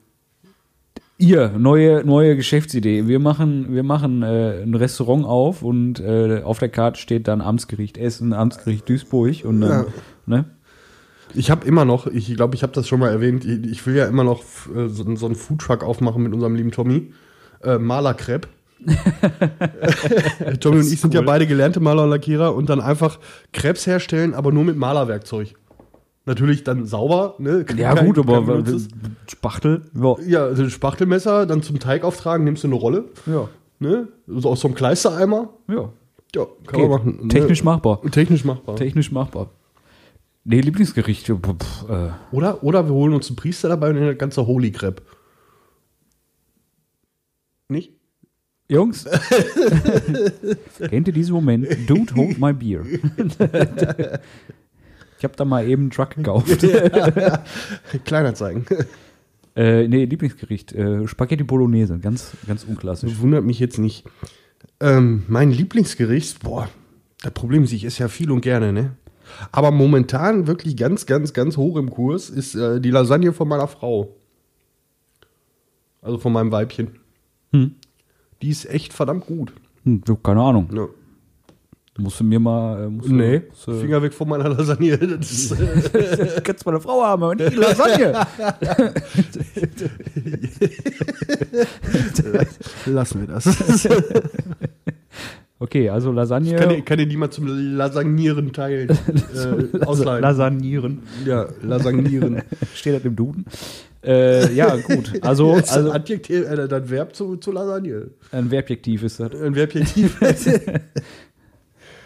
Ihr, 1.20 1.48
neue, 1.58 2.04
neue 2.04 2.36
Geschäftsidee. 2.36 3.08
Wir 3.08 3.18
machen, 3.18 3.74
wir 3.74 3.82
machen 3.82 4.22
äh, 4.22 4.62
ein 4.62 4.74
Restaurant 4.74 5.24
auf 5.26 5.62
und 5.62 5.98
äh, 5.98 6.42
auf 6.44 6.60
der 6.60 6.68
Karte 6.68 7.00
steht 7.00 7.26
dann 7.26 7.40
Amtsgericht 7.40 7.98
Essen, 7.98 8.32
Amtsgericht 8.32 8.88
Duisburg 8.88 9.44
und 9.44 9.60
dann, 9.60 9.70
Ja. 9.70 9.86
ne? 10.26 10.44
Ich 11.34 11.50
habe 11.50 11.66
immer 11.66 11.84
noch, 11.84 12.06
ich 12.06 12.34
glaube, 12.34 12.54
ich 12.54 12.62
habe 12.62 12.72
das 12.72 12.88
schon 12.88 13.00
mal 13.00 13.10
erwähnt, 13.10 13.44
ich, 13.44 13.86
will 13.86 13.94
ja 13.96 14.06
immer 14.06 14.24
noch 14.24 14.42
äh, 14.74 14.88
so, 14.88 15.04
so 15.16 15.26
einen 15.26 15.34
Foodtruck 15.34 15.84
aufmachen 15.84 16.22
mit 16.22 16.32
unserem 16.32 16.54
lieben 16.54 16.70
Tommy. 16.70 17.12
Äh, 17.62 17.78
Malerkrepp. 17.78 18.48
Tommy 20.60 20.76
und 20.78 20.92
ich 20.92 21.00
sind 21.00 21.14
ja 21.14 21.20
cool. 21.20 21.26
beide 21.26 21.46
gelernte 21.46 21.80
Maler 21.80 22.04
und 22.04 22.10
Lackierer 22.10 22.54
und 22.54 22.68
dann 22.70 22.80
einfach 22.80 23.18
Krebs 23.52 23.86
herstellen, 23.86 24.34
aber 24.34 24.52
nur 24.52 24.64
mit 24.64 24.76
Malerwerkzeug. 24.76 25.54
Natürlich 26.26 26.62
dann 26.62 26.84
sauber, 26.84 27.34
ne? 27.38 27.64
Ja, 27.76 27.94
Kein- 27.94 28.06
gut, 28.06 28.18
aber 28.18 28.42
kein 28.62 28.86
Spachtel, 29.28 29.82
ja. 29.94 30.16
Ja, 30.26 30.44
also 30.44 30.68
Spachtelmesser, 30.68 31.46
dann 31.46 31.62
zum 31.62 31.78
Teig 31.78 32.04
auftragen, 32.04 32.44
nimmst 32.44 32.64
du 32.64 32.68
eine 32.68 32.76
Rolle, 32.76 33.04
Ja. 33.26 33.48
ne? 33.78 34.08
So 34.26 34.50
aus 34.50 34.60
so 34.60 34.68
einem 34.68 34.74
Kleistereimer. 34.74 35.50
ja. 35.68 35.90
Ja, 36.36 36.44
kann 36.66 36.80
Geht. 36.80 36.90
man 36.90 36.90
machen. 36.90 37.18
Ne? 37.22 37.28
Technisch 37.28 37.64
machbar. 37.64 38.02
Technisch 38.10 38.44
machbar. 38.44 38.76
Technisch 38.76 39.10
machbar. 39.10 39.48
Nee, 40.50 40.62
Lieblingsgericht. 40.62 41.26
pf, 41.26 41.32
pf, 41.36 41.90
äh, 41.90 42.10
Oder, 42.32 42.62
oder 42.64 42.86
wir 42.86 42.94
holen 42.94 43.12
uns 43.12 43.28
einen 43.28 43.36
Priester 43.36 43.68
dabei 43.68 43.90
und 43.90 44.00
das 44.00 44.16
ganze 44.16 44.46
Holy 44.46 44.72
Crepe. 44.72 45.02
Nicht? 47.68 47.92
Jungs, 48.70 49.04
kennt 50.90 51.06
ihr 51.06 51.12
diesen 51.12 51.34
Moment? 51.34 51.68
Dude, 51.86 52.14
hold 52.14 52.38
my 52.38 52.52
beer. 52.54 52.82
ich 55.18 55.24
habe 55.24 55.36
da 55.36 55.44
mal 55.44 55.66
eben 55.66 55.82
einen 55.82 55.90
Truck 55.90 56.16
gekauft. 56.16 56.48
Kleiner 58.04 58.34
zeigen. 58.34 58.64
äh, 59.54 59.86
nee, 59.86 60.04
Lieblingsgericht. 60.06 60.72
Äh, 60.72 61.06
Spaghetti 61.08 61.44
Bolognese. 61.44 61.98
Ganz, 61.98 62.32
ganz 62.46 62.64
unklassisch. 62.64 63.18
Wundert 63.18 63.44
mich 63.44 63.58
jetzt 63.58 63.78
nicht. 63.78 64.04
Ähm, 64.80 65.24
mein 65.28 65.50
Lieblingsgericht, 65.50 66.40
boah, 66.40 66.68
das 67.22 67.32
Problem 67.32 67.64
ist, 67.64 67.72
ich 67.72 67.84
esse 67.84 68.00
ja 68.00 68.08
viel 68.08 68.30
und 68.30 68.40
gerne, 68.40 68.72
ne? 68.72 68.96
Aber 69.52 69.70
momentan 69.70 70.46
wirklich 70.46 70.76
ganz, 70.76 71.06
ganz, 71.06 71.32
ganz 71.32 71.56
hoch 71.56 71.76
im 71.76 71.90
Kurs 71.90 72.30
ist 72.30 72.54
äh, 72.54 72.80
die 72.80 72.90
Lasagne 72.90 73.32
von 73.32 73.48
meiner 73.48 73.68
Frau. 73.68 74.14
Also 76.02 76.18
von 76.18 76.32
meinem 76.32 76.52
Weibchen. 76.52 76.98
Hm. 77.52 77.74
Die 78.42 78.50
ist 78.50 78.66
echt 78.66 78.92
verdammt 78.92 79.26
gut. 79.26 79.52
Hm, 79.84 80.02
keine 80.22 80.40
Ahnung. 80.42 80.68
Ja. 80.74 80.86
Musst 82.00 82.20
du 82.20 82.24
mir 82.24 82.38
mal. 82.38 82.84
Äh, 82.84 82.88
musst 82.88 83.08
Nee, 83.08 83.42
musst 83.48 83.66
du- 83.66 83.74
Finger 83.80 84.00
weg 84.00 84.14
von 84.14 84.28
meiner 84.28 84.48
Lasagne. 84.48 84.96
Das 85.18 85.50
äh, 85.50 86.40
kannst 86.44 86.64
du 86.64 86.70
meine 86.70 86.80
Frau 86.80 87.02
haben, 87.02 87.22
aber 87.24 87.34
nicht 87.34 87.50
die 87.52 87.56
Lasagne. 87.56 88.12
lassen 92.86 93.20
wir 93.20 93.26
das. 93.26 93.88
Okay, 95.60 95.88
also 95.90 96.12
Lasagne. 96.12 96.56
Kann, 96.56 96.68
dir- 96.70 96.82
kann 96.82 96.98
dir 96.98 97.06
die 97.06 97.16
mal 97.16 97.30
zum 97.30 97.46
Lasagnieren 97.76 98.52
teilen. 98.52 98.88
äh, 99.72 99.84
ausleihen. 99.84 100.22
Lasagnieren. 100.22 101.02
ja, 101.26 101.48
Lasagnieren. 101.62 102.42
Steht 102.74 102.94
das 102.96 103.04
im 103.04 103.16
Duden? 103.16 103.44
Äh, 104.04 104.52
ja, 104.54 104.76
gut. 104.76 105.12
Also, 105.22 105.54
Das 105.56 105.64
ist 105.70 105.72
also 105.76 105.90
ein 105.90 105.96
Adjektiv, 105.96 106.48
äh, 106.48 106.68
das 106.68 106.88
Verb 106.90 107.14
zu, 107.14 107.36
zu 107.36 107.50
Lasagne. 107.52 108.08
ein 108.32 108.48
Verbjektiv 108.48 109.02
ist 109.02 109.18
das. 109.20 109.32
Ein 109.34 109.54
Verbjektiv. 109.54 110.18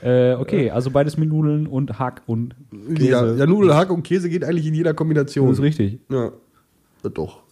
Äh, 0.02 0.34
okay, 0.34 0.68
also 0.70 0.90
beides 0.90 1.16
mit 1.16 1.28
Nudeln 1.28 1.68
und 1.68 1.98
Hack 2.00 2.22
und 2.26 2.56
Käse. 2.96 3.08
ja, 3.08 3.32
ja, 3.34 3.46
Nudelhack 3.46 3.88
und 3.90 4.02
Käse 4.02 4.28
geht 4.28 4.42
eigentlich 4.42 4.66
in 4.66 4.74
jeder 4.74 4.94
Kombination. 4.94 5.48
Das 5.48 5.58
ist 5.58 5.62
richtig. 5.62 6.00
Ja, 6.10 6.32
ja, 7.04 7.10
doch. 7.10 7.42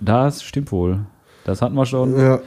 Das 0.00 0.42
stimmt 0.42 0.72
wohl. 0.72 1.00
Das 1.44 1.60
hatten 1.60 1.74
wir 1.74 1.84
schon. 1.84 2.16
Ja. 2.18 2.40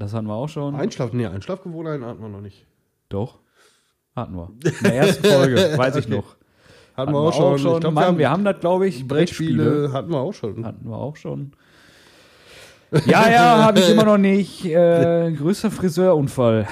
Das 0.00 0.14
hatten 0.14 0.26
wir 0.26 0.34
auch 0.34 0.48
schon. 0.48 0.74
Einschlaf, 0.74 1.12
nee, 1.12 1.26
Einschlafgewohnheiten 1.26 2.06
hatten 2.06 2.22
wir 2.22 2.28
noch 2.30 2.40
nicht. 2.40 2.66
Doch. 3.10 3.38
Hatten 4.16 4.34
wir. 4.34 4.48
In 4.64 4.72
der 4.82 4.94
ersten 4.94 5.24
Folge, 5.26 5.56
weiß 5.76 5.96
ich 5.96 6.06
Okay. 6.06 6.16
noch. 6.16 6.36
Hatten 6.96 7.12
wir 7.12 7.18
auch 7.18 7.32
schon. 7.34 7.56
Ich 7.56 7.80
glaub, 7.80 7.92
Mann, 7.94 8.16
wir 8.18 8.30
haben 8.30 8.44
das, 8.44 8.60
glaube 8.60 8.88
ich, 8.88 9.06
Brettspiele 9.06 9.62
Brettspiele. 9.62 9.92
hatten 9.92 10.10
wir 10.10 10.18
auch 10.18 10.32
schon. 10.32 10.64
Hatten 10.64 10.88
wir 10.88 10.96
auch 10.96 11.16
schon. 11.16 11.52
Ja, 13.06 13.30
ja, 13.30 13.62
habe 13.62 13.78
ich 13.78 13.88
immer 13.90 14.04
noch 14.04 14.16
nicht. 14.18 14.64
Äh, 14.64 15.32
größter 15.38 15.70
Friseurunfall. 15.70 16.66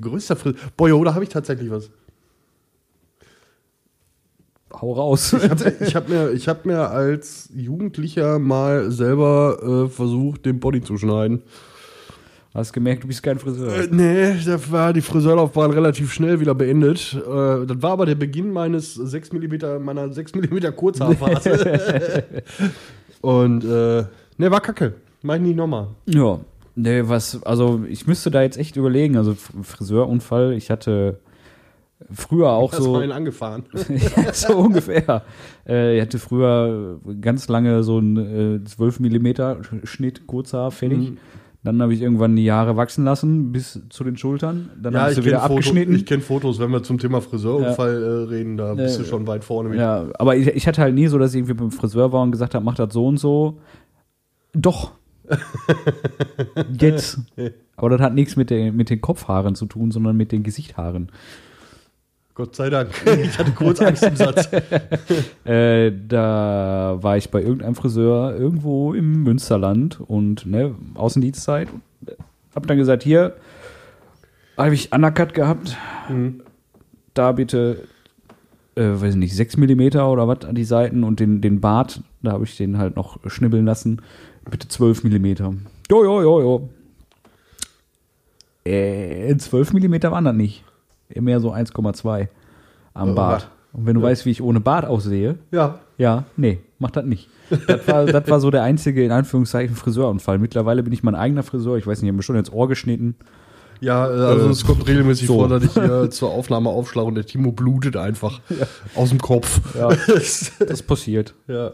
Größter 0.00 0.36
Friseur. 0.36 0.60
Boah, 0.76 0.88
jo, 0.90 1.02
da 1.02 1.14
habe 1.14 1.24
ich 1.24 1.30
tatsächlich 1.30 1.70
was. 1.70 1.90
Hau 4.82 4.94
raus. 4.94 5.32
Ich 5.32 5.48
habe 5.48 5.64
hab 5.94 6.08
mir, 6.08 6.32
ich 6.32 6.48
hab 6.48 6.66
mir 6.66 6.90
als 6.90 7.48
Jugendlicher 7.54 8.40
mal 8.40 8.90
selber 8.90 9.84
äh, 9.86 9.88
versucht, 9.88 10.44
den 10.44 10.58
Body 10.58 10.82
zu 10.82 10.98
schneiden. 10.98 11.42
Hast 12.52 12.72
gemerkt, 12.72 13.04
du 13.04 13.06
bist 13.06 13.22
kein 13.22 13.38
Friseur. 13.38 13.72
Äh, 13.72 13.88
nee, 13.92 14.34
da 14.44 14.58
war 14.72 14.92
die 14.92 15.00
Friseurlaufbahn 15.00 15.70
relativ 15.70 16.12
schnell 16.12 16.40
wieder 16.40 16.56
beendet. 16.56 17.14
Äh, 17.14 17.64
das 17.64 17.80
war 17.80 17.92
aber 17.92 18.06
der 18.06 18.16
Beginn 18.16 18.52
meines 18.52 18.94
6 18.94 19.32
mm, 19.32 19.84
meiner 19.84 20.12
6 20.12 20.34
mm 20.34 20.58
Kurzhaarphase. 20.74 22.24
Und 23.20 23.62
äh, 23.62 24.04
ne, 24.36 24.50
war 24.50 24.60
kacke. 24.60 24.94
Mach 25.22 25.36
ich 25.36 25.42
nicht 25.42 25.56
nochmal. 25.56 25.86
Ja, 26.06 26.40
nee, 26.74 27.02
was, 27.04 27.40
also 27.44 27.84
ich 27.88 28.08
müsste 28.08 28.32
da 28.32 28.42
jetzt 28.42 28.58
echt 28.58 28.74
überlegen. 28.74 29.16
Also 29.16 29.36
Friseurunfall, 29.62 30.54
ich 30.54 30.72
hatte 30.72 31.20
früher 32.10 32.50
auch 32.50 32.72
Hast 32.72 32.82
so. 32.82 32.92
mal 32.92 33.02
einen 33.02 33.12
angefahren. 33.12 33.64
ja, 33.88 34.32
so 34.32 34.56
ungefähr. 34.56 35.22
Äh, 35.68 35.96
ich 35.96 36.02
hatte 36.02 36.18
früher 36.18 37.00
ganz 37.20 37.48
lange 37.48 37.82
so 37.82 37.98
einen 37.98 38.60
äh, 38.62 38.64
12 38.64 39.00
mm 39.00 39.28
Schnitt, 39.84 40.26
Kurzhaar, 40.26 40.70
fertig. 40.70 41.10
Mhm. 41.10 41.18
Dann 41.64 41.80
habe 41.80 41.94
ich 41.94 42.02
irgendwann 42.02 42.34
die 42.34 42.50
Haare 42.50 42.76
wachsen 42.76 43.04
lassen 43.04 43.52
bis 43.52 43.80
zu 43.88 44.02
den 44.02 44.16
Schultern. 44.16 44.70
Dann 44.82 44.96
habe 44.96 45.10
ich 45.10 45.16
sie 45.16 45.24
wieder 45.24 45.38
Foto, 45.42 45.52
abgeschnitten. 45.54 45.94
ich 45.94 46.06
kenne 46.06 46.20
Fotos, 46.20 46.58
wenn 46.58 46.70
wir 46.72 46.82
zum 46.82 46.98
Thema 46.98 47.20
Friseurunfall 47.20 48.02
äh, 48.02 48.06
reden, 48.34 48.56
da 48.56 48.74
bist 48.74 48.98
du 48.98 49.04
Äh, 49.04 49.06
schon 49.06 49.28
weit 49.28 49.44
vorne 49.44 49.68
mit. 49.68 49.78
Ja, 49.78 50.06
aber 50.18 50.34
ich, 50.36 50.48
ich 50.48 50.66
hatte 50.66 50.82
halt 50.82 50.94
nie 50.96 51.06
so, 51.06 51.18
dass 51.18 51.30
ich 51.34 51.38
irgendwie 51.38 51.54
beim 51.54 51.70
Friseur 51.70 52.12
war 52.12 52.22
und 52.22 52.32
gesagt 52.32 52.56
habe, 52.56 52.64
mach 52.64 52.74
das 52.74 52.92
so 52.92 53.06
und 53.06 53.18
so. 53.18 53.58
Doch. 54.52 54.90
Jetzt. 56.78 57.18
Aber 57.76 57.90
das 57.90 58.00
hat 58.00 58.14
nichts 58.14 58.36
mit, 58.36 58.50
den- 58.50 58.76
mit 58.76 58.90
den 58.90 59.00
Kopfhaaren 59.00 59.54
zu 59.54 59.66
tun, 59.66 59.90
sondern 59.90 60.16
mit 60.16 60.32
den 60.32 60.42
Gesichthaaren. 60.42 61.10
Gott 62.34 62.56
sei 62.56 62.70
Dank. 62.70 62.90
Ich 63.22 63.38
hatte 63.38 63.52
kurz 63.52 63.80
Angst 63.80 64.02
im 64.02 64.16
Satz. 64.16 64.48
Äh, 65.44 65.92
da 66.08 66.98
war 67.00 67.16
ich 67.16 67.30
bei 67.30 67.42
irgendeinem 67.42 67.74
Friseur 67.74 68.34
irgendwo 68.34 68.94
im 68.94 69.24
Münsterland 69.24 70.00
und 70.00 70.46
ne, 70.46 70.74
Außendienstzeit. 70.94 71.68
Hab 72.54 72.66
dann 72.66 72.76
gesagt, 72.76 73.02
hier 73.02 73.34
habe 74.56 74.74
ich 74.74 74.92
Undercut 74.92 75.34
gehabt. 75.34 75.76
Da 77.14 77.32
bitte, 77.32 77.88
äh, 78.76 78.82
weiß 78.82 79.14
ich 79.14 79.16
nicht, 79.16 79.34
6 79.34 79.56
mm 79.58 79.80
oder 79.96 80.28
was 80.28 80.44
an 80.44 80.54
die 80.54 80.64
Seiten 80.64 81.04
und 81.04 81.20
den, 81.20 81.40
den 81.40 81.60
Bart, 81.60 82.02
da 82.22 82.32
habe 82.32 82.44
ich 82.44 82.56
den 82.56 82.78
halt 82.78 82.96
noch 82.96 83.18
schnibbeln 83.28 83.66
lassen. 83.66 84.00
Bitte 84.48 84.68
12 84.68 85.04
mm. 85.04 85.26
Jo, 85.90 86.04
jo, 86.04 86.22
jo, 86.22 86.40
jo. 86.40 86.68
Äh, 88.64 89.36
12 89.36 89.72
mm 89.74 90.02
waren 90.04 90.24
das 90.24 90.34
nicht. 90.34 90.64
Mehr 91.20 91.40
so 91.40 91.52
1,2 91.52 92.28
am 92.94 93.10
Oh, 93.10 93.14
Bart. 93.14 93.48
Und 93.72 93.86
wenn 93.86 93.94
du 93.94 94.00
ja. 94.00 94.06
weißt, 94.08 94.26
wie 94.26 94.30
ich 94.30 94.42
ohne 94.42 94.60
Bart 94.60 94.84
aussehe, 94.84 95.36
Ja. 95.50 95.78
ja, 95.98 96.24
nee, 96.36 96.58
mach 96.78 96.90
das 96.90 97.04
nicht. 97.06 97.28
Das 97.66 97.86
war, 97.88 98.04
das 98.06 98.28
war 98.28 98.40
so 98.40 98.50
der 98.50 98.62
einzige, 98.62 99.04
in 99.04 99.10
Anführungszeichen, 99.12 99.76
Friseurunfall. 99.76 100.38
Mittlerweile 100.38 100.82
bin 100.82 100.92
ich 100.92 101.02
mein 101.02 101.14
eigener 101.14 101.42
Friseur. 101.42 101.76
Ich 101.76 101.86
weiß 101.86 101.98
nicht, 102.00 102.04
ich 102.04 102.10
habe 102.10 102.16
mir 102.16 102.22
schon 102.22 102.36
ins 102.36 102.52
Ohr 102.52 102.68
geschnitten. 102.68 103.14
Ja, 103.80 104.04
also 104.04 104.46
Äh, 104.48 104.50
es 104.50 104.64
kommt 104.64 104.86
regelmäßig 104.86 105.26
so. 105.26 105.34
vor, 105.34 105.48
dass 105.48 105.64
ich 105.64 105.72
hier 105.72 106.08
zur 106.10 106.30
Aufnahme 106.30 106.68
aufschlage 106.70 107.08
und 107.08 107.14
der 107.16 107.26
Timo 107.26 107.50
blutet 107.52 107.96
einfach 107.96 108.40
aus 108.94 109.08
dem 109.10 109.18
Kopf. 109.20 109.60
Ja, 109.76 109.88
das 110.66 110.82
passiert. 110.82 111.34
ja. 111.48 111.72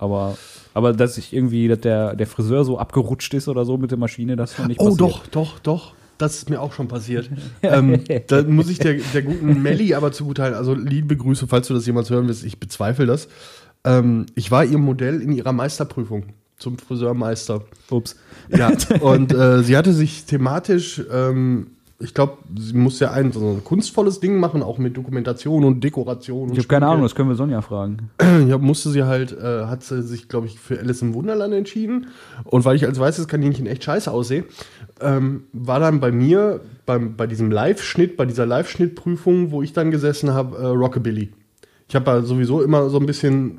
Aber, 0.00 0.36
aber 0.74 0.92
dass 0.92 1.18
ich 1.18 1.32
irgendwie, 1.32 1.66
dass 1.66 1.80
der, 1.80 2.14
der 2.14 2.26
Friseur 2.28 2.64
so 2.64 2.78
abgerutscht 2.78 3.34
ist 3.34 3.48
oder 3.48 3.64
so 3.64 3.76
mit 3.78 3.90
der 3.90 3.98
Maschine, 3.98 4.36
das 4.36 4.52
ist 4.52 4.58
noch 4.60 4.68
nicht 4.68 4.78
Oh, 4.80 4.84
passiert. 4.90 5.00
doch, 5.00 5.26
doch, 5.26 5.58
doch. 5.58 5.92
Das 6.18 6.36
ist 6.36 6.50
mir 6.50 6.60
auch 6.60 6.72
schon 6.72 6.88
passiert. 6.88 7.30
ähm, 7.62 8.02
da 8.26 8.42
muss 8.42 8.68
ich 8.68 8.78
der, 8.78 8.94
der 8.94 9.22
guten 9.22 9.62
Melli 9.62 9.94
aber 9.94 10.12
zuguteilen. 10.12 10.54
Also 10.54 10.74
liebe 10.74 11.16
Grüße, 11.16 11.46
falls 11.46 11.68
du 11.68 11.74
das 11.74 11.86
jemals 11.86 12.10
hören 12.10 12.26
willst. 12.26 12.44
Ich 12.44 12.58
bezweifle 12.58 13.06
das. 13.06 13.28
Ähm, 13.84 14.26
ich 14.34 14.50
war 14.50 14.64
ihr 14.64 14.78
Modell 14.78 15.22
in 15.22 15.32
ihrer 15.32 15.52
Meisterprüfung 15.52 16.24
zum 16.58 16.76
Friseurmeister. 16.78 17.62
Ups. 17.90 18.16
Ja, 18.48 18.72
und 19.00 19.32
äh, 19.32 19.62
sie 19.62 19.76
hatte 19.76 19.92
sich 19.92 20.24
thematisch, 20.24 21.02
ähm, 21.10 21.68
ich 22.00 22.14
glaube, 22.14 22.38
sie 22.56 22.74
muss 22.74 23.00
ja 23.00 23.10
ein 23.10 23.32
so 23.32 23.40
ein 23.40 23.64
kunstvolles 23.64 24.20
Ding 24.20 24.38
machen, 24.38 24.62
auch 24.62 24.78
mit 24.78 24.96
Dokumentation 24.96 25.64
und 25.64 25.82
Dekoration. 25.82 26.52
Ich 26.52 26.58
habe 26.58 26.68
keine. 26.68 26.86
Ahnung, 26.86 27.02
das 27.02 27.16
können 27.16 27.28
wir 27.28 27.34
Sonja 27.34 27.60
fragen. 27.60 28.10
Ja, 28.46 28.56
musste 28.56 28.90
sie 28.90 29.02
halt, 29.02 29.32
äh, 29.32 29.64
hat 29.64 29.82
sie 29.82 30.02
sich, 30.02 30.28
glaube 30.28 30.46
ich, 30.46 30.60
für 30.60 30.78
Alice 30.78 31.02
im 31.02 31.12
Wunderland 31.12 31.52
entschieden. 31.52 32.06
Und 32.44 32.64
weil 32.64 32.76
ich 32.76 32.86
als 32.86 33.00
weißes 33.00 33.26
Kaninchen 33.26 33.66
echt 33.66 33.82
scheiße 33.82 34.10
aussehe, 34.10 34.44
ähm, 35.00 35.44
war 35.52 35.80
dann 35.80 35.98
bei 35.98 36.12
mir 36.12 36.60
beim, 36.86 37.16
bei 37.16 37.26
diesem 37.26 37.50
Live-Schnitt, 37.50 38.16
bei 38.16 38.26
dieser 38.26 38.46
Live-Schnittprüfung, 38.46 39.50
wo 39.50 39.62
ich 39.62 39.72
dann 39.72 39.90
gesessen 39.90 40.32
habe, 40.32 40.56
äh, 40.56 40.66
Rockabilly. 40.66 41.32
Ich 41.88 41.96
habe 41.96 42.04
da 42.04 42.22
sowieso 42.22 42.62
immer 42.62 42.90
so 42.90 42.98
ein 43.00 43.06
bisschen. 43.06 43.58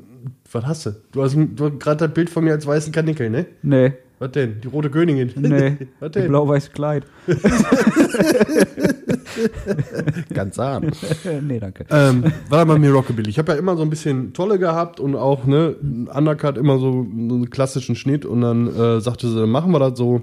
Was 0.50 0.66
hast 0.66 0.86
du? 0.86 0.96
Du 1.12 1.22
hast, 1.22 1.34
du 1.34 1.64
hast 1.64 1.78
gerade 1.78 2.06
das 2.06 2.14
Bild 2.14 2.30
von 2.30 2.44
mir 2.44 2.52
als 2.52 2.66
weißen 2.66 2.92
Kanickel, 2.92 3.28
ne? 3.28 3.46
Nee, 3.62 3.92
Was 4.20 4.30
denn? 4.32 4.60
Die 4.60 4.68
rote 4.68 4.90
Königin? 4.90 5.32
nee. 5.34 5.78
Was 6.00 6.12
denn? 6.12 6.28
blau-weiße 6.28 6.70
Kleid. 6.72 7.04
Ganz 10.34 10.58
arm. 10.58 10.90
nee, 11.42 11.58
danke. 11.58 11.86
ähm, 11.88 12.24
war 12.50 12.66
bei 12.66 12.78
mir 12.78 12.92
Rockabilly. 12.92 13.30
Ich 13.30 13.38
habe 13.38 13.52
ja 13.52 13.58
immer 13.58 13.78
so 13.78 13.82
ein 13.82 13.88
bisschen 13.88 14.34
Tolle 14.34 14.58
gehabt 14.58 15.00
und 15.00 15.16
auch, 15.16 15.46
ne, 15.46 15.74
Undercut, 16.14 16.58
immer 16.58 16.78
so 16.78 17.06
einen 17.10 17.48
klassischen 17.48 17.96
Schnitt 17.96 18.26
und 18.26 18.42
dann 18.42 18.66
äh, 18.68 19.00
sagte 19.00 19.26
sie, 19.26 19.40
dann 19.40 19.48
machen 19.48 19.72
wir 19.72 19.78
das 19.78 19.96
so. 19.96 20.20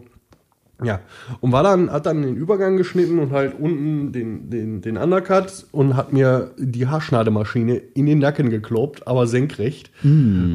Ja, 0.83 0.99
und 1.41 1.51
war 1.51 1.63
dann, 1.63 1.91
hat 1.91 2.05
dann 2.05 2.21
den 2.21 2.35
Übergang 2.35 2.77
geschnitten 2.77 3.17
und 3.17 3.31
halt 3.31 3.59
unten 3.59 4.11
den, 4.11 4.49
den, 4.51 4.81
den 4.81 4.97
Undercut 4.97 5.65
und 5.71 5.95
hat 5.95 6.13
mir 6.13 6.51
die 6.57 6.85
Haarschneidemaschine 6.85 7.77
in 7.95 8.05
den 8.05 8.19
Nacken 8.19 8.51
gekloppt, 8.51 9.07
aber 9.07 9.25
senkrecht. 9.25 9.89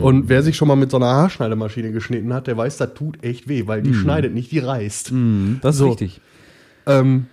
Und 0.01 0.29
wer 0.29 0.43
sich 0.45 0.57
schon 0.57 0.69
mal 0.69 0.77
mit 0.77 0.93
so 0.93 0.99
einer 0.99 1.07
Haarschneidemaschine 1.07 1.91
geschnitten 1.91 2.33
hat, 2.33 2.47
der 2.47 2.57
weiß, 2.57 2.77
das 2.77 2.95
tut 2.95 3.25
echt 3.25 3.49
weh, 3.49 3.67
weil 3.67 3.83
die 3.83 3.95
schneidet 3.95 4.33
nicht, 4.33 4.53
die 4.53 4.61
reißt. 4.61 5.13
Das 5.61 5.75
ist 5.75 5.79
so. 5.79 5.89
richtig. 5.89 6.21
Ähm, 6.87 7.27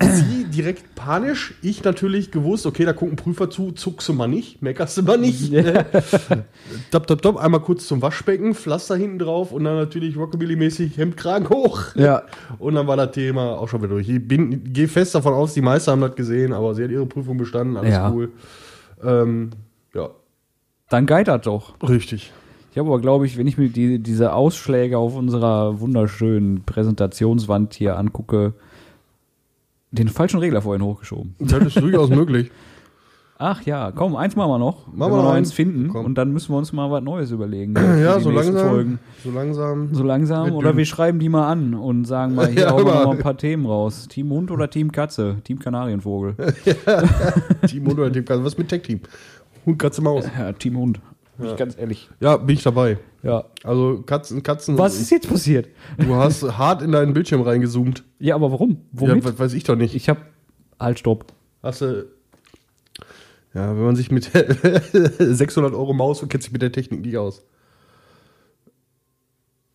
sie 0.00 0.44
direkt 0.44 0.94
panisch, 0.94 1.54
ich 1.62 1.82
natürlich 1.84 2.30
gewusst, 2.30 2.66
okay, 2.66 2.84
da 2.84 2.92
gucken 2.92 3.16
Prüfer 3.16 3.50
zu, 3.50 3.72
zuckst 3.72 4.08
du 4.08 4.12
mal 4.14 4.26
nicht, 4.26 4.62
meckerst 4.62 4.98
du 4.98 5.02
mal 5.02 5.18
nicht. 5.18 5.52
Top, 6.90 7.06
top, 7.06 7.22
top, 7.22 7.36
einmal 7.36 7.60
kurz 7.60 7.86
zum 7.86 8.02
Waschbecken, 8.02 8.54
Pflaster 8.54 8.96
hinten 8.96 9.18
drauf 9.18 9.52
und 9.52 9.64
dann 9.64 9.76
natürlich 9.76 10.16
Rockabilly-mäßig 10.16 10.96
Hemdkragen 10.96 11.48
hoch. 11.48 11.94
Ja. 11.94 12.22
Und 12.58 12.74
dann 12.74 12.86
war 12.86 12.96
das 12.96 13.12
Thema 13.12 13.58
auch 13.58 13.68
schon 13.68 13.80
wieder 13.80 13.90
durch. 13.90 14.08
Ich 14.08 14.26
bin, 14.26 14.72
gehe 14.72 14.88
fest 14.88 15.14
davon 15.14 15.34
aus, 15.34 15.54
die 15.54 15.60
Meister 15.62 15.92
haben 15.92 16.00
das 16.00 16.14
gesehen, 16.14 16.52
aber 16.52 16.74
sie 16.74 16.84
hat 16.84 16.90
ihre 16.90 17.06
Prüfung 17.06 17.36
bestanden, 17.36 17.76
alles 17.76 17.94
Ja. 17.94 18.10
cool. 18.10 18.30
Ähm, 19.04 19.50
ja, 19.94 20.08
Dann 20.88 21.06
geitert 21.06 21.46
doch. 21.46 21.74
richtig. 21.88 22.32
Ich 22.72 22.78
habe 22.78 22.90
aber, 22.90 23.00
glaube 23.00 23.24
ich, 23.24 23.38
wenn 23.38 23.46
ich 23.46 23.56
mir 23.56 23.70
die, 23.70 23.98
diese 24.00 24.34
Ausschläge 24.34 24.98
auf 24.98 25.16
unserer 25.16 25.80
wunderschönen 25.80 26.64
Präsentationswand 26.64 27.72
hier 27.72 27.96
angucke, 27.98 28.52
den 29.90 30.08
falschen 30.08 30.40
Regler 30.40 30.62
vorhin 30.62 30.82
hochgeschoben. 30.84 31.34
Das 31.38 31.64
ist 31.64 31.80
durchaus 31.80 32.08
möglich. 32.10 32.50
Ach 33.38 33.60
ja, 33.66 33.92
komm, 33.92 34.16
eins 34.16 34.34
machen 34.34 34.48
wir 34.50 34.58
noch. 34.58 34.86
Machen 34.94 35.12
wir 35.12 35.22
noch 35.22 35.32
eins 35.32 35.52
finden 35.52 35.88
Komm. 35.88 36.06
und 36.06 36.14
dann 36.16 36.32
müssen 36.32 36.52
wir 36.54 36.56
uns 36.56 36.72
mal 36.72 36.90
was 36.90 37.02
Neues 37.02 37.30
überlegen. 37.30 37.74
Ja, 38.00 38.18
so 38.18 38.30
langsam. 38.30 38.68
Folgen. 38.68 38.98
So 39.22 39.30
langsam. 39.30 39.88
So 39.94 40.02
langsam. 40.04 40.52
Oder 40.52 40.74
wir 40.78 40.86
schreiben 40.86 41.18
die 41.18 41.28
mal 41.28 41.46
an 41.46 41.74
und 41.74 42.06
sagen 42.06 42.34
mal, 42.34 42.46
hier 42.50 42.62
Ja, 42.62 42.70
hauen 42.70 42.86
wir 42.86 42.94
mal 42.94 43.08
ein 43.10 43.18
paar 43.18 43.36
Themen 43.36 43.66
raus. 43.66 44.08
Team 44.08 44.30
Hund 44.30 44.50
oder 44.50 44.70
Team 44.70 44.90
Katze? 44.90 45.36
Team 45.44 45.58
Kanarienvogel. 45.58 46.34
Team 47.66 47.88
oder 47.88 48.10
Team 48.10 48.24
Katze. 48.24 48.42
Was 48.42 48.56
mit 48.56 48.68
Tech-Team? 48.68 49.00
Hund, 49.66 49.78
Katze, 49.78 50.00
Maus. 50.00 50.24
Ja, 50.38 50.52
Team 50.52 50.78
Hund. 50.78 51.00
Bin 51.38 51.46
ich 51.50 51.56
ganz 51.56 51.76
ehrlich. 51.78 52.08
Ja, 52.20 52.36
bin 52.36 52.54
ich 52.56 52.62
dabei. 52.62 52.98
Ja. 53.22 53.44
Also 53.64 54.02
Katzen, 54.06 54.42
Katzen. 54.42 54.78
Was 54.78 54.98
ist 54.98 55.10
jetzt 55.10 55.28
passiert? 55.28 55.68
Du 55.98 56.14
hast 56.14 56.42
hart 56.56 56.82
in 56.82 56.92
deinen 56.92 57.12
Bildschirm 57.12 57.42
reingezoomt. 57.42 58.04
Ja, 58.18 58.34
aber 58.34 58.52
warum? 58.52 58.82
Womit? 58.92 59.24
Ja, 59.24 59.38
weiß 59.38 59.52
ich 59.52 59.64
doch 59.64 59.76
nicht. 59.76 59.94
ich 59.94 60.08
habe 60.08 60.20
Halt, 60.78 60.98
stopp. 60.98 61.32
Hast 61.62 61.80
du. 61.80 62.06
Ja, 63.54 63.68
wenn 63.74 63.84
man 63.84 63.96
sich 63.96 64.10
mit 64.10 64.24
600 65.18 65.72
Euro 65.74 65.94
Maus 65.94 66.22
und 66.22 66.28
kennt 66.28 66.42
sich 66.42 66.52
mit 66.52 66.60
der 66.62 66.72
Technik 66.72 67.00
nicht 67.00 67.16
aus. 67.16 67.42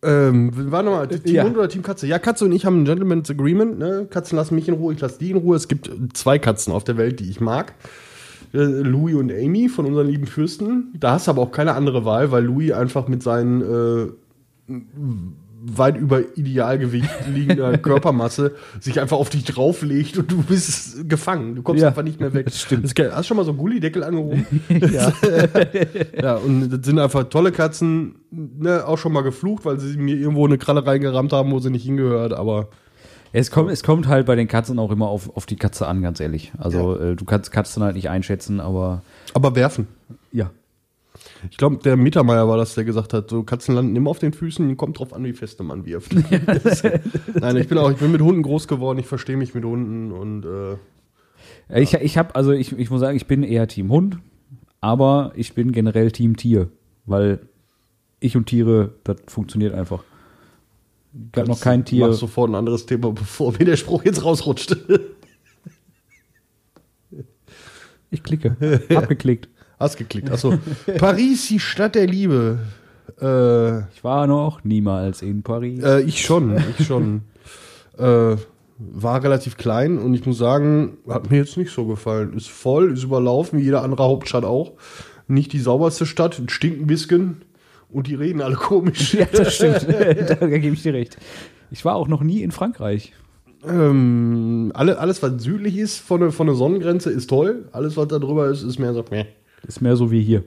Ähm, 0.04 0.50
war 0.72 0.82
nochmal, 0.82 1.06
Team 1.08 1.34
Ja. 1.34 1.44
Hund 1.44 1.56
oder 1.56 1.68
Team 1.68 1.82
Katze? 1.82 2.06
Ja, 2.06 2.18
Katze 2.18 2.44
und 2.44 2.52
ich 2.52 2.64
haben 2.66 2.82
ein 2.82 2.84
Gentleman's 2.84 3.30
Agreement. 3.30 3.78
Ne? 3.78 4.06
Katzen 4.10 4.36
lassen 4.36 4.54
mich 4.56 4.66
in 4.68 4.74
Ruhe, 4.74 4.94
ich 4.94 5.00
lasse 5.00 5.18
die 5.18 5.30
in 5.30 5.36
Ruhe. 5.36 5.56
Es 5.56 5.68
gibt 5.68 5.90
zwei 6.14 6.38
Katzen 6.38 6.72
auf 6.72 6.82
der 6.84 6.96
Welt, 6.96 7.20
die 7.20 7.30
ich 7.30 7.40
mag. 7.40 7.74
Äh, 8.52 8.58
Louis 8.58 9.14
und 9.14 9.32
Amy 9.32 9.68
von 9.68 9.86
unseren 9.86 10.08
lieben 10.08 10.26
Fürsten. 10.26 10.92
Da 10.98 11.12
hast 11.12 11.26
du 11.26 11.30
aber 11.30 11.42
auch 11.42 11.52
keine 11.52 11.74
andere 11.74 12.04
Wahl, 12.04 12.30
weil 12.30 12.44
Louis 12.44 12.72
einfach 12.72 13.08
mit 13.08 13.22
seinen 13.22 13.62
äh, 13.62 14.06
weit 15.64 15.96
über 15.96 16.36
Idealgewicht 16.36 17.08
liegender 17.32 17.78
Körpermasse 17.78 18.52
sich 18.80 19.00
einfach 19.00 19.16
auf 19.16 19.30
dich 19.30 19.44
drauflegt 19.44 20.18
und 20.18 20.30
du 20.30 20.42
bist 20.42 21.08
gefangen. 21.08 21.54
Du 21.54 21.62
kommst 21.62 21.82
Ja, 21.82 21.88
einfach 21.88 22.02
nicht 22.02 22.20
mehr 22.20 22.34
weg. 22.34 22.46
das 22.46 22.60
stimmt. 22.60 22.84
ist 22.84 22.94
geil. 22.96 23.10
Hast 23.12 23.24
du 23.24 23.28
schon 23.28 23.36
mal 23.36 23.44
so 23.44 23.52
einen 23.52 23.58
Gullideckel 23.58 24.02
angehoben? 24.02 24.44
ja. 24.92 25.12
ja, 26.20 26.34
und 26.36 26.68
das 26.70 26.80
sind 26.84 26.98
einfach 26.98 27.24
tolle 27.24 27.52
Katzen. 27.52 28.16
Ne, 28.30 28.84
auch 28.86 28.98
schon 28.98 29.12
mal 29.12 29.20
geflucht, 29.22 29.64
weil 29.64 29.78
sie 29.78 29.96
mir 29.96 30.16
irgendwo 30.16 30.46
eine 30.46 30.58
Kralle 30.58 30.84
reingerammt 30.84 31.32
haben, 31.32 31.52
wo 31.52 31.58
sie 31.60 31.70
nicht 31.70 31.84
hingehört, 31.84 32.32
aber 32.32 32.68
Es 33.32 33.50
kommt, 33.50 33.70
es 33.70 33.82
kommt 33.82 34.08
halt 34.08 34.26
bei 34.26 34.36
den 34.36 34.46
Katzen 34.48 34.78
auch 34.78 34.90
immer 34.90 35.08
auf, 35.08 35.34
auf 35.36 35.46
die 35.46 35.56
Katze 35.56 35.86
an, 35.86 36.02
ganz 36.02 36.20
ehrlich. 36.20 36.52
Also 36.58 36.98
äh, 36.98 37.16
du 37.16 37.24
kannst 37.24 37.50
Katzen 37.50 37.82
halt 37.82 37.96
nicht 37.96 38.10
einschätzen, 38.10 38.60
aber 38.60 39.02
aber 39.34 39.56
werfen. 39.56 39.88
ja. 40.32 40.50
Ich 41.50 41.56
glaube, 41.56 41.78
der 41.78 41.96
Mittermeier 41.96 42.48
war 42.48 42.56
das, 42.56 42.74
der 42.74 42.84
gesagt 42.84 43.12
hat, 43.12 43.30
so 43.30 43.42
Katzen 43.42 43.74
landen 43.74 43.96
immer 43.96 44.10
auf 44.10 44.18
den 44.18 44.32
Füßen, 44.32 44.76
kommt 44.76 44.98
drauf 44.98 45.12
an, 45.12 45.24
wie 45.24 45.32
fest 45.32 45.60
Mann 45.62 45.84
wirft. 45.84 46.14
Nein, 47.34 47.56
ich 47.56 47.68
bin 47.68 47.78
auch, 47.78 47.90
ich 47.90 47.98
bin 47.98 48.12
mit 48.12 48.20
Hunden 48.20 48.42
groß 48.42 48.68
geworden, 48.68 48.98
ich 48.98 49.06
verstehe 49.06 49.36
mich 49.36 49.54
mit 49.54 49.64
Hunden 49.64 50.12
und 50.12 50.44
äh, 50.44 51.80
Ich, 51.80 51.94
ich 51.94 52.18
habe, 52.18 52.34
also 52.34 52.52
ich, 52.52 52.76
ich 52.78 52.90
muss 52.90 53.00
sagen, 53.00 53.16
ich 53.16 53.26
bin 53.26 53.42
eher 53.42 53.66
Team 53.66 53.90
Hund, 53.90 54.18
aber 54.80 55.32
ich 55.34 55.54
bin 55.54 55.72
generell 55.72 56.12
Team 56.12 56.36
Tier, 56.36 56.68
weil 57.06 57.40
ich 58.20 58.36
und 58.36 58.46
Tiere, 58.46 58.94
das 59.04 59.16
funktioniert 59.26 59.74
einfach. 59.74 60.04
Ich 61.14 61.38
habe 61.38 61.48
noch 61.48 61.60
kein 61.60 61.84
Tier. 61.84 62.06
Mach 62.08 62.14
sofort 62.14 62.50
ein 62.50 62.54
anderes 62.54 62.86
Thema, 62.86 63.12
bevor 63.12 63.52
mir 63.52 63.64
der 63.64 63.76
Spruch 63.76 64.04
jetzt 64.04 64.24
rausrutscht. 64.24 64.76
Ich 68.10 68.22
klicke. 68.22 68.56
Abgeklickt. 68.94 69.48
Hast 69.78 69.96
geklickt. 69.96 70.30
Achso. 70.30 70.58
Paris, 70.98 71.48
die 71.48 71.58
Stadt 71.60 71.94
der 71.94 72.06
Liebe. 72.06 72.58
Äh, 73.20 73.80
Ich 73.94 74.04
war 74.04 74.26
noch 74.26 74.64
niemals 74.64 75.22
in 75.22 75.42
Paris. 75.42 75.82
Äh, 75.82 76.02
ich 76.02 76.22
schon, 76.24 76.56
ich 76.78 76.86
schon. 76.86 77.22
äh, 77.98 78.36
war 78.78 79.22
relativ 79.22 79.56
klein 79.56 79.98
und 79.98 80.14
ich 80.14 80.26
muss 80.26 80.38
sagen, 80.38 80.98
hat 81.08 81.30
mir 81.30 81.38
jetzt 81.38 81.56
nicht 81.56 81.70
so 81.72 81.86
gefallen. 81.86 82.34
Ist 82.34 82.48
voll, 82.48 82.92
ist 82.92 83.04
überlaufen, 83.04 83.58
wie 83.58 83.64
jede 83.64 83.80
andere 83.80 84.02
Hauptstadt 84.04 84.44
auch. 84.44 84.72
Nicht 85.28 85.52
die 85.52 85.60
sauberste 85.60 86.04
Stadt, 86.04 86.40
stinkt 86.48 86.80
ein 86.80 86.86
bisschen 86.86 87.42
und 87.92 88.06
die 88.06 88.14
reden 88.14 88.40
alle 88.40 88.56
komisch. 88.56 89.14
ja, 89.14 89.26
das 89.30 89.54
stimmt. 89.54 89.86
da 89.88 90.46
gebe 90.46 90.74
ich 90.74 90.82
dir 90.82 90.94
recht. 90.94 91.16
Ich 91.70 91.84
war 91.84 91.94
auch 91.96 92.08
noch 92.08 92.22
nie 92.22 92.42
in 92.42 92.50
Frankreich. 92.50 93.12
Ähm, 93.66 94.72
alle, 94.74 94.98
alles, 94.98 95.22
was 95.22 95.42
südlich 95.42 95.76
ist 95.78 95.98
von 95.98 96.20
der, 96.20 96.32
von 96.32 96.46
der 96.46 96.56
Sonnengrenze, 96.56 97.10
ist 97.10 97.28
toll. 97.28 97.68
Alles, 97.72 97.96
was 97.96 98.08
da 98.08 98.18
drüber 98.18 98.48
ist, 98.48 98.62
ist 98.62 98.78
mehr 98.78 98.92
so, 98.92 99.04
meh. 99.10 99.26
Ist 99.66 99.80
mehr 99.80 99.96
so 99.96 100.10
wie 100.10 100.22
hier. 100.22 100.44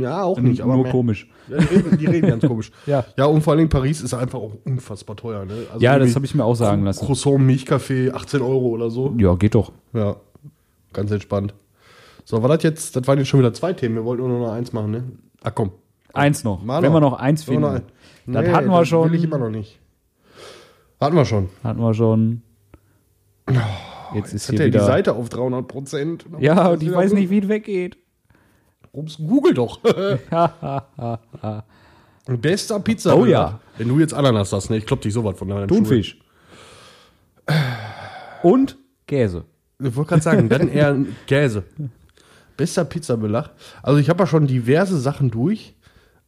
Ja, 0.00 0.22
auch 0.22 0.38
nicht, 0.38 0.60
aber 0.60 0.74
Nur 0.76 0.84
meh. 0.84 0.90
komisch. 0.90 1.28
Ja, 1.48 1.58
die, 1.58 1.74
reden, 1.74 1.98
die 1.98 2.06
reden 2.06 2.28
ganz 2.28 2.46
komisch. 2.46 2.70
Ja. 2.86 3.04
Ja, 3.16 3.24
und 3.24 3.42
vor 3.42 3.52
allen 3.52 3.58
Dingen 3.58 3.70
Paris 3.70 4.00
ist 4.02 4.14
einfach 4.14 4.38
auch 4.38 4.52
unfassbar 4.64 5.16
teuer. 5.16 5.44
Ne? 5.44 5.54
Also 5.72 5.80
Ja, 5.84 5.98
das 5.98 6.14
habe 6.14 6.24
ich 6.24 6.34
mir 6.34 6.44
auch 6.44 6.54
sagen 6.54 6.84
lassen. 6.84 7.04
Croissant, 7.04 7.40
Milchkaffee, 7.40 8.12
18 8.12 8.40
Euro 8.40 8.68
oder 8.68 8.88
so. 8.90 9.12
Ja, 9.18 9.34
geht 9.34 9.56
doch. 9.56 9.72
Ja, 9.92 10.16
ganz 10.92 11.10
entspannt. 11.10 11.54
So, 12.24 12.40
war 12.40 12.48
das 12.48 12.62
jetzt, 12.62 12.94
das 12.94 13.06
waren 13.08 13.18
jetzt 13.18 13.28
schon 13.28 13.40
wieder 13.40 13.52
zwei 13.52 13.72
Themen. 13.72 13.96
Wir 13.96 14.04
wollten 14.04 14.22
nur 14.26 14.38
noch 14.38 14.52
eins 14.52 14.72
machen, 14.72 14.92
ne? 14.92 15.04
Ach 15.42 15.52
komm. 15.54 15.72
Eins 16.14 16.44
noch. 16.44 16.62
Mal 16.62 16.82
Wenn 16.82 16.90
noch. 16.92 16.96
wir 16.96 17.00
noch 17.00 17.18
eins 17.18 17.44
finden. 17.44 17.60
noch 17.62 17.70
ein- 17.72 17.82
Das 18.26 18.48
hatten 18.52 18.68
wir 18.70 18.78
das 18.80 18.88
schon. 18.88 19.10
Will 19.10 19.18
ich 19.18 19.24
immer 19.24 19.38
noch 19.38 19.50
nicht. 19.50 19.78
Hatten 21.00 21.16
wir 21.16 21.24
schon. 21.24 21.48
Hatten 21.62 21.80
wir 21.80 21.92
schon. 21.94 22.42
Jetzt 24.14 24.32
ist 24.32 24.48
Jetzt 24.48 24.48
hat 24.48 24.50
hier 24.56 24.60
er 24.60 24.66
die 24.68 24.74
wieder. 24.74 24.84
Seite 24.86 25.14
auf 25.14 25.28
300 25.28 25.66
Prozent. 25.68 26.24
Ja, 26.38 26.68
und 26.68 26.82
ich 26.82 26.92
weiß 26.92 27.12
nicht, 27.12 27.28
wie 27.30 27.38
es 27.40 27.48
weggeht. 27.48 27.98
Rums, 28.94 29.16
Google 29.18 29.54
doch. 29.54 29.80
Bester 32.26 32.80
Pizza. 32.80 33.16
Oh 33.16 33.26
ja. 33.26 33.60
Wenn 33.76 33.88
du 33.88 33.98
jetzt 33.98 34.14
Ananas 34.14 34.52
hast, 34.52 34.70
ne? 34.70 34.76
Ich 34.78 34.86
klopp 34.86 35.00
dich 35.02 35.12
sowas 35.12 35.36
von 35.36 35.48
Schuhen. 35.50 35.68
Thunfisch. 35.68 36.18
Und 38.42 38.78
Käse. 39.06 39.44
Ich 39.78 39.94
wollte 39.96 40.08
gerade 40.10 40.22
sagen, 40.22 40.48
dann 40.48 40.68
eher 40.68 40.96
Käse. 41.26 41.64
Bester 42.56 42.84
Pizzabelag. 42.84 43.50
Also 43.82 43.98
ich 43.98 44.08
habe 44.08 44.20
ja 44.22 44.26
schon 44.26 44.46
diverse 44.46 44.98
Sachen 44.98 45.30
durch. 45.30 45.74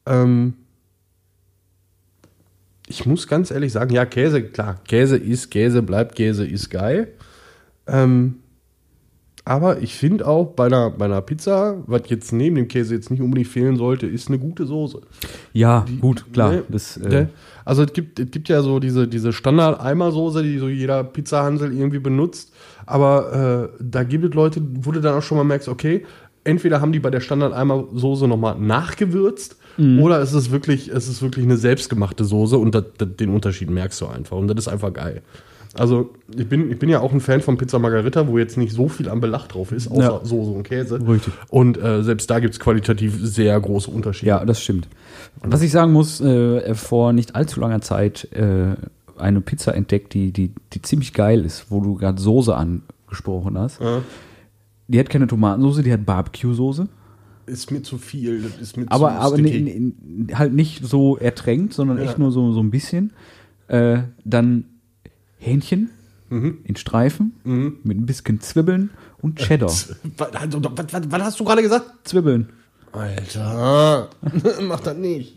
Ähm 0.06 0.54
ich 2.88 3.04
muss 3.04 3.26
ganz 3.26 3.50
ehrlich 3.50 3.72
sagen, 3.72 3.92
ja, 3.92 4.06
Käse, 4.06 4.42
klar, 4.44 4.80
Käse 4.86 5.16
ist 5.16 5.50
Käse, 5.50 5.82
bleibt 5.82 6.14
Käse, 6.14 6.46
ist 6.46 6.70
geil. 6.70 7.08
Ähm 7.86 8.36
aber 9.48 9.80
ich 9.80 9.94
finde 9.94 10.26
auch 10.26 10.54
bei 10.54 10.66
einer, 10.66 10.90
bei 10.90 11.04
einer 11.04 11.20
Pizza, 11.20 11.76
was 11.86 12.02
jetzt 12.06 12.32
neben 12.32 12.56
dem 12.56 12.66
Käse 12.66 12.96
jetzt 12.96 13.12
nicht 13.12 13.22
unbedingt 13.22 13.46
fehlen 13.46 13.76
sollte, 13.76 14.08
ist 14.08 14.26
eine 14.26 14.40
gute 14.40 14.66
Soße. 14.66 15.02
Ja, 15.52 15.86
gut, 16.00 16.24
klar. 16.32 16.50
Ne? 16.50 16.62
Das, 16.68 16.96
äh, 16.96 17.08
Ne? 17.08 17.28
Also 17.64 17.84
es 17.84 17.92
gibt, 17.92 18.18
es 18.18 18.28
gibt 18.32 18.48
ja 18.48 18.60
so 18.62 18.80
diese, 18.80 19.06
diese 19.06 19.32
Standard-Eimersoße, 19.32 20.42
die 20.42 20.58
so 20.58 20.68
jeder 20.68 21.04
Pizzahansel 21.04 21.72
irgendwie 21.72 22.00
benutzt. 22.00 22.52
Aber 22.86 23.70
äh, 23.72 23.76
da 23.80 24.02
gibt 24.02 24.24
es 24.24 24.34
Leute, 24.34 24.60
wo 24.80 24.90
du 24.90 25.00
dann 25.00 25.14
auch 25.14 25.22
schon 25.22 25.38
mal 25.38 25.44
merkst, 25.44 25.68
okay, 25.68 26.04
entweder 26.42 26.80
haben 26.80 26.90
die 26.90 27.00
bei 27.00 27.10
der 27.10 27.20
Standard-Eimersoße 27.20 28.26
nochmal 28.26 28.58
nachgewürzt 28.58 29.58
oder 29.78 30.20
es 30.20 30.32
ist 30.32 30.50
wirklich, 30.50 30.88
es 30.88 31.08
ist 31.08 31.20
wirklich 31.22 31.44
eine 31.44 31.56
selbstgemachte 31.56 32.24
Soße 32.24 32.56
und 32.56 32.74
das, 32.74 32.84
das, 32.98 33.08
den 33.16 33.30
Unterschied 33.30 33.70
merkst 33.70 34.00
du 34.00 34.06
einfach. 34.06 34.36
Und 34.36 34.48
das 34.48 34.58
ist 34.58 34.68
einfach 34.68 34.92
geil. 34.92 35.22
Also 35.74 36.10
ich 36.34 36.48
bin, 36.48 36.70
ich 36.70 36.78
bin 36.78 36.88
ja 36.88 37.00
auch 37.00 37.12
ein 37.12 37.20
Fan 37.20 37.42
von 37.42 37.58
Pizza 37.58 37.78
Margarita, 37.78 38.26
wo 38.26 38.38
jetzt 38.38 38.56
nicht 38.56 38.72
so 38.72 38.88
viel 38.88 39.08
am 39.10 39.20
Belag 39.20 39.48
drauf 39.48 39.72
ist, 39.72 39.88
außer 39.88 40.00
Ja. 40.00 40.20
Soße 40.24 40.50
und 40.50 40.62
Käse. 40.62 40.98
Richtig. 41.06 41.34
Und 41.48 41.76
äh, 41.76 42.02
selbst 42.02 42.30
da 42.30 42.38
gibt 42.38 42.54
es 42.54 42.60
qualitativ 42.60 43.18
sehr 43.20 43.60
große 43.60 43.90
Unterschiede. 43.90 44.28
Ja, 44.28 44.44
das 44.44 44.62
stimmt. 44.62 44.88
Was 45.42 45.60
ich 45.60 45.70
sagen 45.70 45.92
muss, 45.92 46.20
äh, 46.20 46.74
vor 46.74 47.12
nicht 47.12 47.34
allzu 47.34 47.60
langer 47.60 47.82
Zeit 47.82 48.26
äh, 48.32 48.74
eine 49.18 49.40
Pizza 49.42 49.74
entdeckt, 49.74 50.14
die, 50.14 50.32
die, 50.32 50.52
die 50.72 50.82
ziemlich 50.82 51.12
geil 51.12 51.44
ist, 51.44 51.66
wo 51.70 51.80
du 51.80 51.96
gerade 51.96 52.20
Soße 52.20 52.54
angesprochen 52.54 53.58
hast. 53.58 53.80
Ja. 53.80 54.00
Die 54.88 54.98
hat 54.98 55.10
keine 55.10 55.26
Tomatensoße, 55.26 55.82
die 55.82 55.92
hat 55.92 56.06
Barbecue-Soße. 56.06 56.86
Ist 57.46 57.70
mir 57.70 57.82
zu 57.82 57.96
viel, 57.98 58.42
das 58.42 58.60
ist 58.60 58.76
mir 58.76 58.86
Aber, 58.88 59.08
zu 59.10 59.14
aber 59.14 59.38
sticky. 59.38 59.56
n- 59.58 59.94
n- 60.28 60.38
halt 60.38 60.52
nicht 60.52 60.84
so 60.84 61.16
ertränkt, 61.16 61.74
sondern 61.74 61.98
echt 61.98 62.18
nur 62.18 62.32
so, 62.32 62.52
so 62.52 62.60
ein 62.60 62.70
bisschen. 62.70 63.12
Äh, 63.68 63.98
dann 64.24 64.64
Hähnchen 65.38 65.90
Mhm. 66.28 66.58
in 66.64 66.74
Streifen 66.74 67.32
mit 67.84 67.98
ein 67.98 68.04
bisschen 68.06 68.40
Zwiebeln 68.40 68.90
und 69.22 69.38
Cheddar. 69.38 69.68
Was, 70.18 70.34
also, 70.34 70.60
was, 70.64 70.92
was, 70.92 71.02
was 71.10 71.22
hast 71.22 71.38
du 71.40 71.44
gerade 71.44 71.62
gesagt? 71.62 71.86
Zwiebeln. 72.02 72.48
Alter, 72.92 74.10
mach 74.62 74.80
das 74.80 74.96
nicht. 74.96 75.36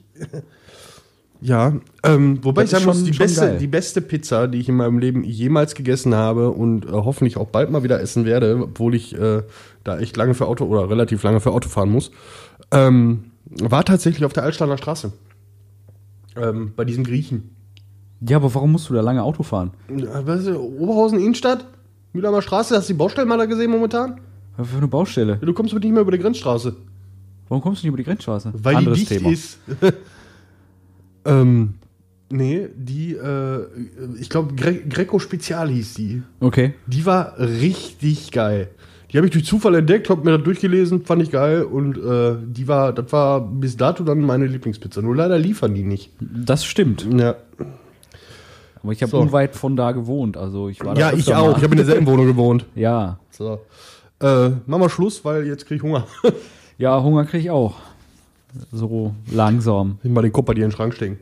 Ja, 1.41 1.73
ähm, 2.03 2.39
wobei 2.43 2.63
Das 2.63 2.71
ich 2.73 2.79
sagen 2.79 2.81
ist 2.81 2.87
muss, 2.87 2.95
schon- 2.97 3.11
die 3.13 3.17
beste, 3.17 3.41
geil. 3.41 3.57
die 3.59 3.67
beste 3.67 4.01
Pizza, 4.01 4.47
die 4.49 4.57
ich 4.59 4.67
in 4.67 4.75
meinem 4.75 4.99
Leben 4.99 5.23
jemals 5.23 5.73
gegessen 5.73 6.13
habe 6.13 6.49
und 6.51 6.85
äh, 6.85 6.89
hoffentlich 6.91 7.37
auch 7.37 7.47
bald 7.47 7.71
mal 7.71 7.81
wieder 7.83 8.01
essen 8.01 8.25
werde, 8.25 8.59
obwohl 8.63 8.93
ich 8.93 9.15
äh, 9.17 9.43
da 9.89 9.99
echt 9.99 10.15
lange 10.17 10.33
für 10.33 10.47
Auto 10.47 10.65
oder 10.65 10.89
relativ 10.89 11.23
lange 11.23 11.39
für 11.39 11.51
Auto 11.51 11.69
fahren 11.69 11.89
muss, 11.89 12.11
ähm, 12.71 13.31
war 13.45 13.83
tatsächlich 13.83 14.25
auf 14.25 14.33
der 14.33 14.43
Altsteiner 14.43 14.77
Straße. 14.77 15.11
Ähm, 16.35 16.73
bei 16.75 16.85
diesem 16.85 17.03
Griechen. 17.03 17.55
Ja, 18.21 18.37
aber 18.37 18.53
warum 18.53 18.71
musst 18.71 18.89
du 18.89 18.93
da 18.93 19.01
lange 19.01 19.23
Auto 19.23 19.43
fahren? 19.43 19.71
Weißt 19.87 20.47
du, 20.47 20.59
Oberhausen 20.59 21.19
Innenstadt, 21.19 21.65
Mühlheimer 22.13 22.41
Straße, 22.41 22.75
hast 22.75 22.89
du 22.89 22.93
die 22.93 22.97
Baustellen 22.97 23.27
mal 23.27 23.37
da 23.37 23.45
gesehen 23.45 23.71
momentan? 23.71 24.19
Was 24.57 24.67
für 24.67 24.77
eine 24.77 24.87
Baustelle? 24.87 25.33
Ja, 25.39 25.45
du 25.45 25.53
kommst 25.53 25.73
nicht 25.73 25.83
mehr 25.85 26.01
über 26.01 26.11
die 26.11 26.19
Grenzstraße. 26.19 26.75
Warum 27.47 27.63
kommst 27.63 27.81
du 27.81 27.87
nicht 27.87 27.89
über 27.89 27.97
die 27.97 28.03
Grenzstraße? 28.03 28.51
Weil 28.55 28.75
Anderes 28.75 28.99
die 28.99 29.05
dicht 29.05 29.19
Thema. 29.21 29.31
ist. 29.31 29.59
ähm, 31.25 31.75
nee, 32.29 32.67
die, 32.75 33.13
äh, 33.13 33.65
ich 34.19 34.29
glaube, 34.29 34.53
Gre 34.55 34.73
Greco 34.73 35.19
Spezial 35.19 35.69
hieß 35.69 35.93
die. 35.95 36.21
Okay. 36.41 36.73
Die 36.87 37.05
war 37.05 37.39
richtig 37.39 38.31
geil. 38.31 38.69
Die 39.11 39.17
habe 39.17 39.25
ich 39.27 39.33
durch 39.33 39.45
Zufall 39.45 39.75
entdeckt, 39.75 40.09
habe 40.09 40.23
mir 40.23 40.37
das 40.37 40.43
durchgelesen, 40.43 41.03
fand 41.03 41.23
ich 41.23 41.31
geil 41.31 41.63
und 41.63 41.97
äh, 41.97 42.35
die 42.45 42.67
war, 42.67 42.93
das 42.93 43.11
war 43.11 43.41
bis 43.41 43.75
dato 43.75 44.03
dann 44.03 44.21
meine 44.21 44.45
Lieblingspizza. 44.45 45.01
Nur 45.01 45.15
leider 45.15 45.39
liefern 45.39 45.73
die 45.73 45.83
nicht. 45.83 46.11
Das 46.19 46.63
stimmt. 46.63 47.07
Ja, 47.17 47.35
Aber 48.83 48.91
ich 48.91 49.01
habe 49.01 49.09
So. 49.11 49.19
unweit 49.19 49.55
von 49.55 49.75
da 49.75 49.93
gewohnt. 49.93 50.37
Also 50.37 50.69
ich 50.69 50.83
war 50.85 50.93
da 50.93 51.11
ja 51.11 51.17
ich 51.17 51.33
auch. 51.33 51.51
mal. 51.51 51.57
Ich 51.57 51.63
habe 51.63 51.71
in 51.73 51.77
derselben 51.77 52.05
Wohnung 52.07 52.27
gewohnt. 52.27 52.65
Ja. 52.75 53.19
So. 53.31 53.59
Äh, 54.21 54.49
machen 54.67 54.81
wir 54.81 54.89
Schluss, 54.89 55.23
weil 55.25 55.47
jetzt 55.47 55.65
krieg 55.65 55.77
ich 55.77 55.83
Hunger. 55.83 56.05
Ja, 56.77 57.01
Hunger 57.01 57.25
kriege 57.25 57.43
ich 57.43 57.49
auch. 57.51 57.75
So 58.71 59.13
langsam. 59.31 59.97
ich 60.03 60.11
mal 60.11 60.21
den 60.21 60.31
Kopf 60.31 60.45
bei 60.47 60.53
dir 60.53 60.65
in 60.65 60.69
den 60.69 60.75
Schrank 60.75 60.93
stecken. 60.93 61.17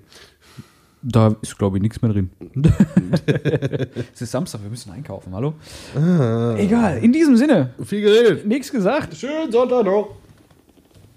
Da 1.02 1.36
ist, 1.42 1.58
glaube 1.58 1.78
ich, 1.78 1.84
nichts 1.84 2.02
mehr 2.02 2.12
drin. 2.12 2.30
es 4.14 4.22
ist 4.22 4.32
Samstag, 4.32 4.62
wir 4.64 4.70
müssen 4.70 4.92
einkaufen, 4.92 5.34
hallo? 5.34 5.54
Ah. 5.96 6.56
Egal, 6.58 6.98
in 7.00 7.14
diesem 7.14 7.38
Sinne, 7.38 7.72
Viel 7.84 8.02
geredet. 8.02 8.46
nichts 8.48 8.72
gesagt. 8.72 9.16
Schönen 9.16 9.52
Sonntag 9.52 9.86
noch. 9.86 10.10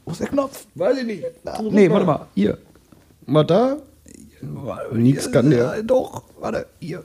Wo 0.04 0.12
ist 0.12 0.20
der 0.20 0.28
Knopf? 0.28 0.66
Weiß 0.74 0.98
ich 0.98 1.06
nicht. 1.06 1.24
Nee, 1.70 1.90
warte 1.90 2.06
mal, 2.06 2.26
hier. 2.34 2.58
Mal 3.26 3.44
da. 3.44 3.76
Nix 4.92 5.30
kann 5.30 5.50
der. 5.50 5.76
Ja, 5.76 5.82
Doch, 5.82 6.24
warte, 6.40 6.66
hier. 6.78 7.02